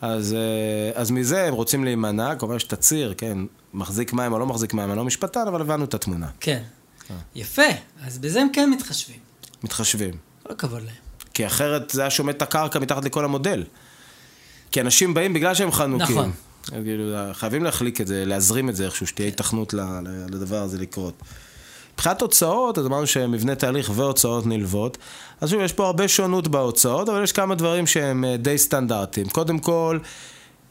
אז, 0.00 0.34
אה, 0.34 1.00
אז 1.00 1.10
מזה 1.10 1.44
הם 1.44 1.54
רוצים 1.54 1.84
להימנע, 1.84 2.34
כמובן 2.34 2.56
יש 2.56 2.64
תצהיר, 2.64 3.14
כן, 3.16 3.38
מחזיק 3.74 4.12
מים 4.12 4.32
או 4.32 4.38
לא 4.38 4.46
מחזיק 4.46 4.74
מים, 4.74 4.88
אני 4.88 4.96
לא 4.96 5.04
משפטן, 5.04 5.46
אבל 5.48 5.60
הבנו 5.60 5.84
את 5.84 5.94
התמונה. 5.94 6.26
כן. 6.40 6.62
יפה, 7.34 7.62
אז 8.06 8.18
בזה 8.18 8.40
הם 8.40 8.48
כן 8.52 8.70
מתחשבים. 8.70 9.18
מתחשבים. 9.62 10.14
כל 10.42 10.52
הכבוד 10.52 10.82
להם. 10.82 10.94
כי 11.34 11.46
אחרת 11.46 11.90
זה 11.90 12.00
היה 12.00 12.10
שומט 12.10 12.36
את 12.36 12.42
הקרקע 12.42 12.78
מתחת 12.78 13.04
לכל 13.04 13.24
המודל. 13.24 13.64
כי 14.72 14.80
אנשים 14.80 15.14
באים 15.14 15.32
בגלל 15.32 15.54
שהם 15.54 15.72
חנוקים. 15.72 16.16
נכון. 16.16 16.32
כאילו, 16.62 17.04
חייבים 17.32 17.64
להחליק 17.64 18.00
את 18.00 18.06
זה, 18.06 18.24
להזרים 18.24 18.68
את 18.68 18.76
זה 18.76 18.84
איכשהו, 18.84 19.06
שתהיה 19.06 19.30
ל- 19.72 20.00
לדבר 20.34 20.62
הזה 20.62 20.78
לקרות. 20.78 21.14
מבחינת 21.94 22.22
הוצאות, 22.22 22.78
אז 22.78 22.86
אמרנו 22.86 23.06
שמבנה 23.06 23.54
תהליך 23.54 23.90
והוצאות 23.94 24.46
נלוות. 24.46 24.98
אז 25.40 25.50
שוב, 25.50 25.60
יש 25.60 25.72
פה 25.72 25.86
הרבה 25.86 26.08
שונות 26.08 26.48
בהוצאות, 26.48 27.08
אבל 27.08 27.22
יש 27.24 27.32
כמה 27.32 27.54
דברים 27.54 27.86
שהם 27.86 28.24
אה, 28.24 28.36
די 28.36 28.58
סטנדרטיים. 28.58 29.28
קודם 29.28 29.58
כל, 29.58 29.98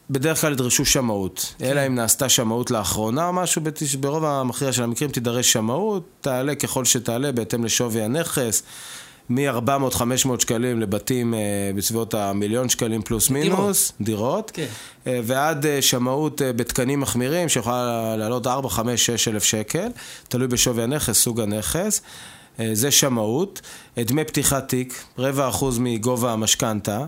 בדרך 0.10 0.42
כלל 0.42 0.52
ידרשו 0.54 0.86
שמאות. 0.86 1.54
כן. 1.58 1.66
אלא 1.66 1.88
אם 1.88 1.96
נעשתה 1.96 2.30
שמאות 2.30 2.72
לאחרונה 2.72 3.28
או 3.28 3.34
משהו, 3.34 3.62
בתש- 3.62 3.96
ברוב 4.00 4.26
המכריע 4.26 4.72
של 4.74 4.84
המקרים 4.84 5.12
תידרש 5.12 5.54
שמאות, 5.54 6.04
תעלה 6.22 6.56
ככל 6.56 6.86
שתעלה 6.86 7.32
בהתאם 7.32 7.66
לשווי 7.66 8.02
הנכס. 8.02 8.64
מ-400-500 9.30 10.40
שקלים 10.40 10.80
לבתים 10.80 11.34
אה, 11.34 11.40
בסביבות 11.76 12.14
המיליון 12.14 12.70
שקלים 12.70 13.02
פלוס 13.02 13.32
דירות. 13.32 13.60
מינוס, 13.60 13.92
דירות, 14.02 14.52
כן. 14.54 14.68
אה, 15.08 15.20
ועד 15.24 15.66
אה, 15.66 15.82
שמאות 15.82 16.42
בתקנים 16.56 17.00
מחמירים 17.00 17.50
שיכולה 17.50 18.16
לעלות 18.18 18.48
4, 18.48 18.70
5, 18.70 19.06
6 19.06 19.28
אלף 19.28 19.44
שקל, 19.44 19.88
תלוי 20.30 20.48
בשווי 20.48 20.84
הנכס, 20.84 21.18
סוג 21.18 21.42
הנכס. 21.42 22.02
זה 22.74 22.92
שמאות. 22.92 23.62
דמי 23.98 24.24
פתיחת 24.24 24.70
תיק, 24.70 25.04
רבע 25.18 25.50
אחוז 25.50 25.80
מגובה 25.80 26.34
המשכנתה, 26.34 27.06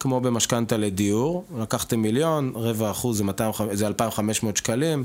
כמו 0.00 0.20
במשכנתה 0.20 0.76
לדיור. 0.76 1.44
לקחתם 1.58 2.00
מיליון, 2.02 2.52
רבע 2.54 2.90
אחוז 2.90 3.18
זה, 3.18 3.24
200, 3.24 3.52
זה 3.72 3.86
2,500 3.86 4.56
שקלים. 4.56 5.04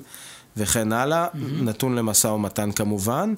וכן 0.57 0.93
הלאה, 0.93 1.27
mm-hmm. 1.27 1.37
נתון 1.63 1.95
למשא 1.95 2.27
ומתן 2.27 2.71
כמובן. 2.71 3.33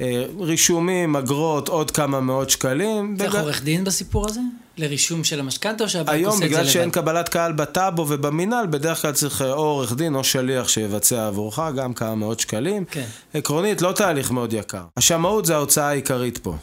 אה, 0.00 0.24
רישומים, 0.40 1.16
אגרות, 1.16 1.68
עוד 1.68 1.90
כמה 1.90 2.20
מאות 2.20 2.50
שקלים. 2.50 3.16
צריך 3.18 3.34
בג- 3.34 3.40
עורך 3.40 3.62
דין 3.62 3.84
בסיפור 3.84 4.26
הזה? 4.28 4.40
לרישום 4.78 5.24
של 5.24 5.40
המשכנתה 5.40 5.84
או 5.84 5.88
שהבנק 5.88 6.14
היום, 6.14 6.32
עושה 6.32 6.44
את 6.44 6.50
זה 6.50 6.56
לבד? 6.56 6.60
בגלל 6.62 6.72
שאין 6.72 6.90
קבלת 6.90 7.28
קהל 7.28 7.52
בטאבו 7.52 8.06
ובמינהל, 8.08 8.66
בדרך 8.66 9.02
כלל 9.02 9.12
צריך 9.12 9.42
אה, 9.42 9.52
או 9.52 9.62
עורך 9.62 9.92
דין 9.94 10.14
או 10.14 10.24
שליח 10.24 10.68
שיבצע 10.68 11.26
עבורך, 11.26 11.58
גם 11.76 11.94
כמה 11.94 12.14
מאות 12.14 12.40
שקלים. 12.40 12.84
כן. 12.84 13.04
עקרונית, 13.34 13.82
לא 13.82 13.92
תהליך 13.92 14.30
מאוד 14.30 14.52
יקר. 14.52 14.82
השמאות 14.96 15.46
זה 15.46 15.54
ההוצאה 15.54 15.88
העיקרית 15.88 16.38
פה. 16.38 16.54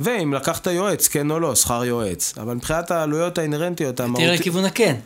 ואם 0.00 0.34
לקחת 0.34 0.66
יועץ, 0.66 1.08
כן 1.08 1.30
או 1.30 1.40
לא, 1.40 1.54
שכר 1.54 1.84
יועץ. 1.84 2.34
אבל 2.38 2.54
מבחינת 2.54 2.90
העלויות 2.90 3.38
האינהרנטיות, 3.38 3.96
תראה 3.96 4.08
המהותיות... 4.08 4.40
לכיוון 4.40 4.64
הכן. 4.64 4.96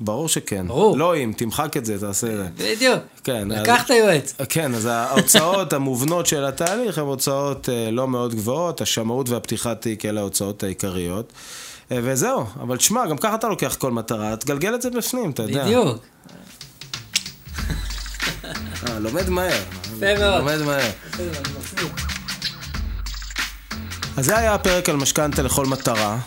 ברור 0.00 0.28
שכן. 0.28 0.68
ברור. 0.68 0.98
לא 0.98 1.16
אם, 1.16 1.32
תמחק 1.36 1.76
את 1.76 1.84
זה, 1.84 1.98
תעשה 2.00 2.26
את 2.26 2.36
זה. 2.36 2.48
בדיוק. 2.74 2.98
כן. 3.24 3.52
אז- 3.52 3.58
לקחת 3.62 3.90
יועץ. 3.90 4.34
כן, 4.48 4.74
אז 4.74 4.86
ההוצאות 4.86 5.72
המובנות 5.72 6.26
של 6.26 6.44
התהליך 6.44 6.98
הן 6.98 7.04
הוצאות 7.04 7.68
אה, 7.68 7.90
לא 7.90 8.08
מאוד 8.08 8.34
גבוהות, 8.34 8.80
השמאות 8.80 9.28
והפתיחת 9.28 9.80
תיק 9.80 10.04
אלה 10.04 10.20
ההוצאות 10.20 10.62
העיקריות. 10.62 11.32
אה, 11.92 11.98
וזהו, 12.02 12.44
אבל 12.60 12.76
תשמע, 12.76 13.06
גם 13.06 13.18
ככה 13.18 13.34
אתה 13.34 13.48
לוקח 13.48 13.74
כל 13.78 13.90
מטרה, 13.92 14.36
תגלגל 14.36 14.74
את 14.74 14.82
זה 14.82 14.90
בפנים, 14.90 15.30
אתה 15.30 15.42
יודע. 15.42 15.64
בדיוק. 15.64 15.98
אה, 18.88 18.98
לומד 18.98 19.28
מהר. 19.28 19.62
יפה 19.96 20.18
מאוד. 20.18 20.38
לומד 20.38 20.62
מהר. 20.62 20.90
אז 24.16 24.24
זה 24.26 24.38
היה 24.38 24.54
הפרק 24.54 24.88
על 24.88 24.96
משכנתה 24.96 25.42
לכל 25.42 25.66
מטרה. 25.66 26.18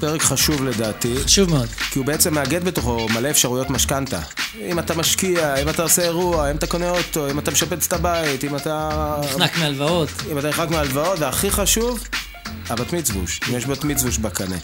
פרק 0.00 0.22
חשוב 0.22 0.64
לדעתי, 0.64 1.14
חשוב 1.24 1.50
מאוד. 1.50 1.68
כי 1.90 1.98
הוא 1.98 2.06
בעצם 2.06 2.34
מאגד 2.34 2.64
בתוכו 2.64 3.06
מלא 3.14 3.30
אפשרויות 3.30 3.70
משכנתה. 3.70 4.20
אם 4.60 4.78
אתה 4.78 4.94
משקיע, 4.94 5.56
אם 5.56 5.68
אתה 5.68 5.82
עושה 5.82 6.02
אירוע, 6.02 6.50
אם 6.50 6.56
אתה 6.56 6.66
קונה 6.66 6.90
אוטו, 6.90 7.30
אם 7.30 7.38
אתה 7.38 7.50
משפץ 7.50 7.86
את 7.86 7.92
הבית, 7.92 8.44
אם 8.44 8.56
אתה... 8.56 9.16
נחנק 9.24 9.58
מהלוואות. 9.58 10.08
אם 10.32 10.38
אתה 10.38 10.48
נחלק 10.48 10.70
מהלוואות, 10.70 11.18
והכי 11.18 11.50
חשוב, 11.50 12.04
הבת 12.68 12.92
מצווש, 12.92 13.40
אם 13.48 13.56
יש 13.56 13.66
בת 13.66 13.84
מצווש 13.84 14.18
בקנה. 14.18 14.56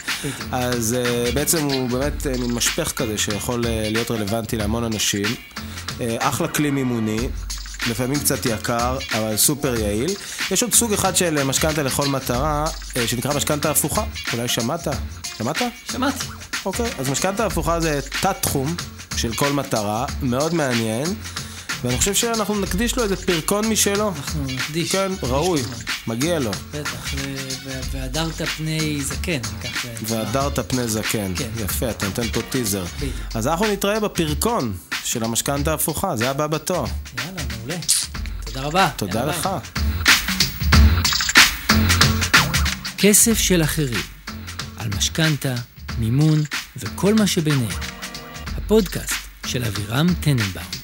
אז 0.51 0.95
uh, 0.95 1.35
בעצם 1.35 1.63
הוא 1.63 1.89
באמת 1.89 2.25
uh, 2.25 2.41
מין 2.41 2.51
משפך 2.51 2.91
כזה 2.91 3.17
שיכול 3.17 3.63
uh, 3.63 3.67
להיות 3.67 4.11
רלוונטי 4.11 4.57
להמון 4.57 4.83
אנשים. 4.83 5.25
Uh, 5.25 6.01
אחלה 6.19 6.47
כלי 6.47 6.71
מימוני. 6.71 7.29
לפעמים 7.89 8.19
קצת 8.19 8.45
יקר, 8.45 8.97
אבל 9.13 9.37
סופר 9.37 9.75
יעיל. 9.79 10.11
יש 10.51 10.63
עוד 10.63 10.73
סוג 10.73 10.93
אחד 10.93 11.15
של 11.15 11.43
משכנתה 11.43 11.83
לכל 11.83 12.07
מטרה, 12.07 12.65
אה, 12.97 13.07
שנקרא 13.07 13.33
משכנתה 13.33 13.71
הפוכה. 13.71 14.03
אולי 14.33 14.47
שמעת? 14.47 14.87
שמעת? 15.37 15.61
שמעתי. 15.91 16.25
אוקיי, 16.65 16.91
אז 16.99 17.09
משכנתה 17.09 17.45
הפוכה 17.45 17.79
זה 17.79 17.99
תת-תחום 18.21 18.75
של 19.17 19.33
כל 19.33 19.53
מטרה, 19.53 20.05
מאוד 20.21 20.53
מעניין. 20.53 21.15
ואני 21.81 21.97
חושב 21.97 22.13
שאנחנו 22.13 22.59
נקדיש 22.59 22.97
לו 22.97 23.03
איזה 23.03 23.15
פרקון 23.15 23.65
משלו. 23.69 24.07
אנחנו 24.07 24.43
נקדיש. 24.43 24.91
כן, 24.91 25.11
ראוי, 25.23 25.61
מגיע 26.07 26.39
לו. 26.39 26.51
בטח, 26.71 27.13
והדרת 27.91 28.41
פני 28.41 29.01
זקן, 29.01 29.41
כך 29.41 29.83
זה 29.83 29.89
נקרא. 30.01 30.17
והדרת 30.17 30.59
פני 30.71 30.87
זקן. 30.87 31.33
כן. 31.35 31.49
יפה, 31.57 31.89
אתה 31.89 32.05
נותן 32.05 32.27
פה 32.27 32.41
טיזר. 32.49 32.85
בדיוק. 32.97 33.13
אז 33.33 33.47
אנחנו 33.47 33.67
נתראה 33.67 33.99
בפרקון 33.99 34.73
של 35.03 35.23
המשכנתה 35.23 35.71
ההפוכה, 35.71 36.15
זה 36.15 36.29
הבא 36.29 36.47
בתור. 36.47 36.87
יאללה, 37.17 37.41
מעולה. 37.67 37.81
תודה 38.45 38.61
רבה. 38.61 38.89
תודה 38.95 39.25
לך. 39.25 39.49
כסף 42.97 43.37
של 43.37 43.63
אחרים, 43.63 44.03
על 44.77 44.87
משכנתה, 44.97 45.55
מימון 45.97 46.43
וכל 46.77 47.13
מה 47.13 47.27
שביניהם. 47.27 47.79
הפודקאסט 48.57 49.13
של 49.45 49.63
אבירם 49.63 50.07
טננבאום. 50.21 50.76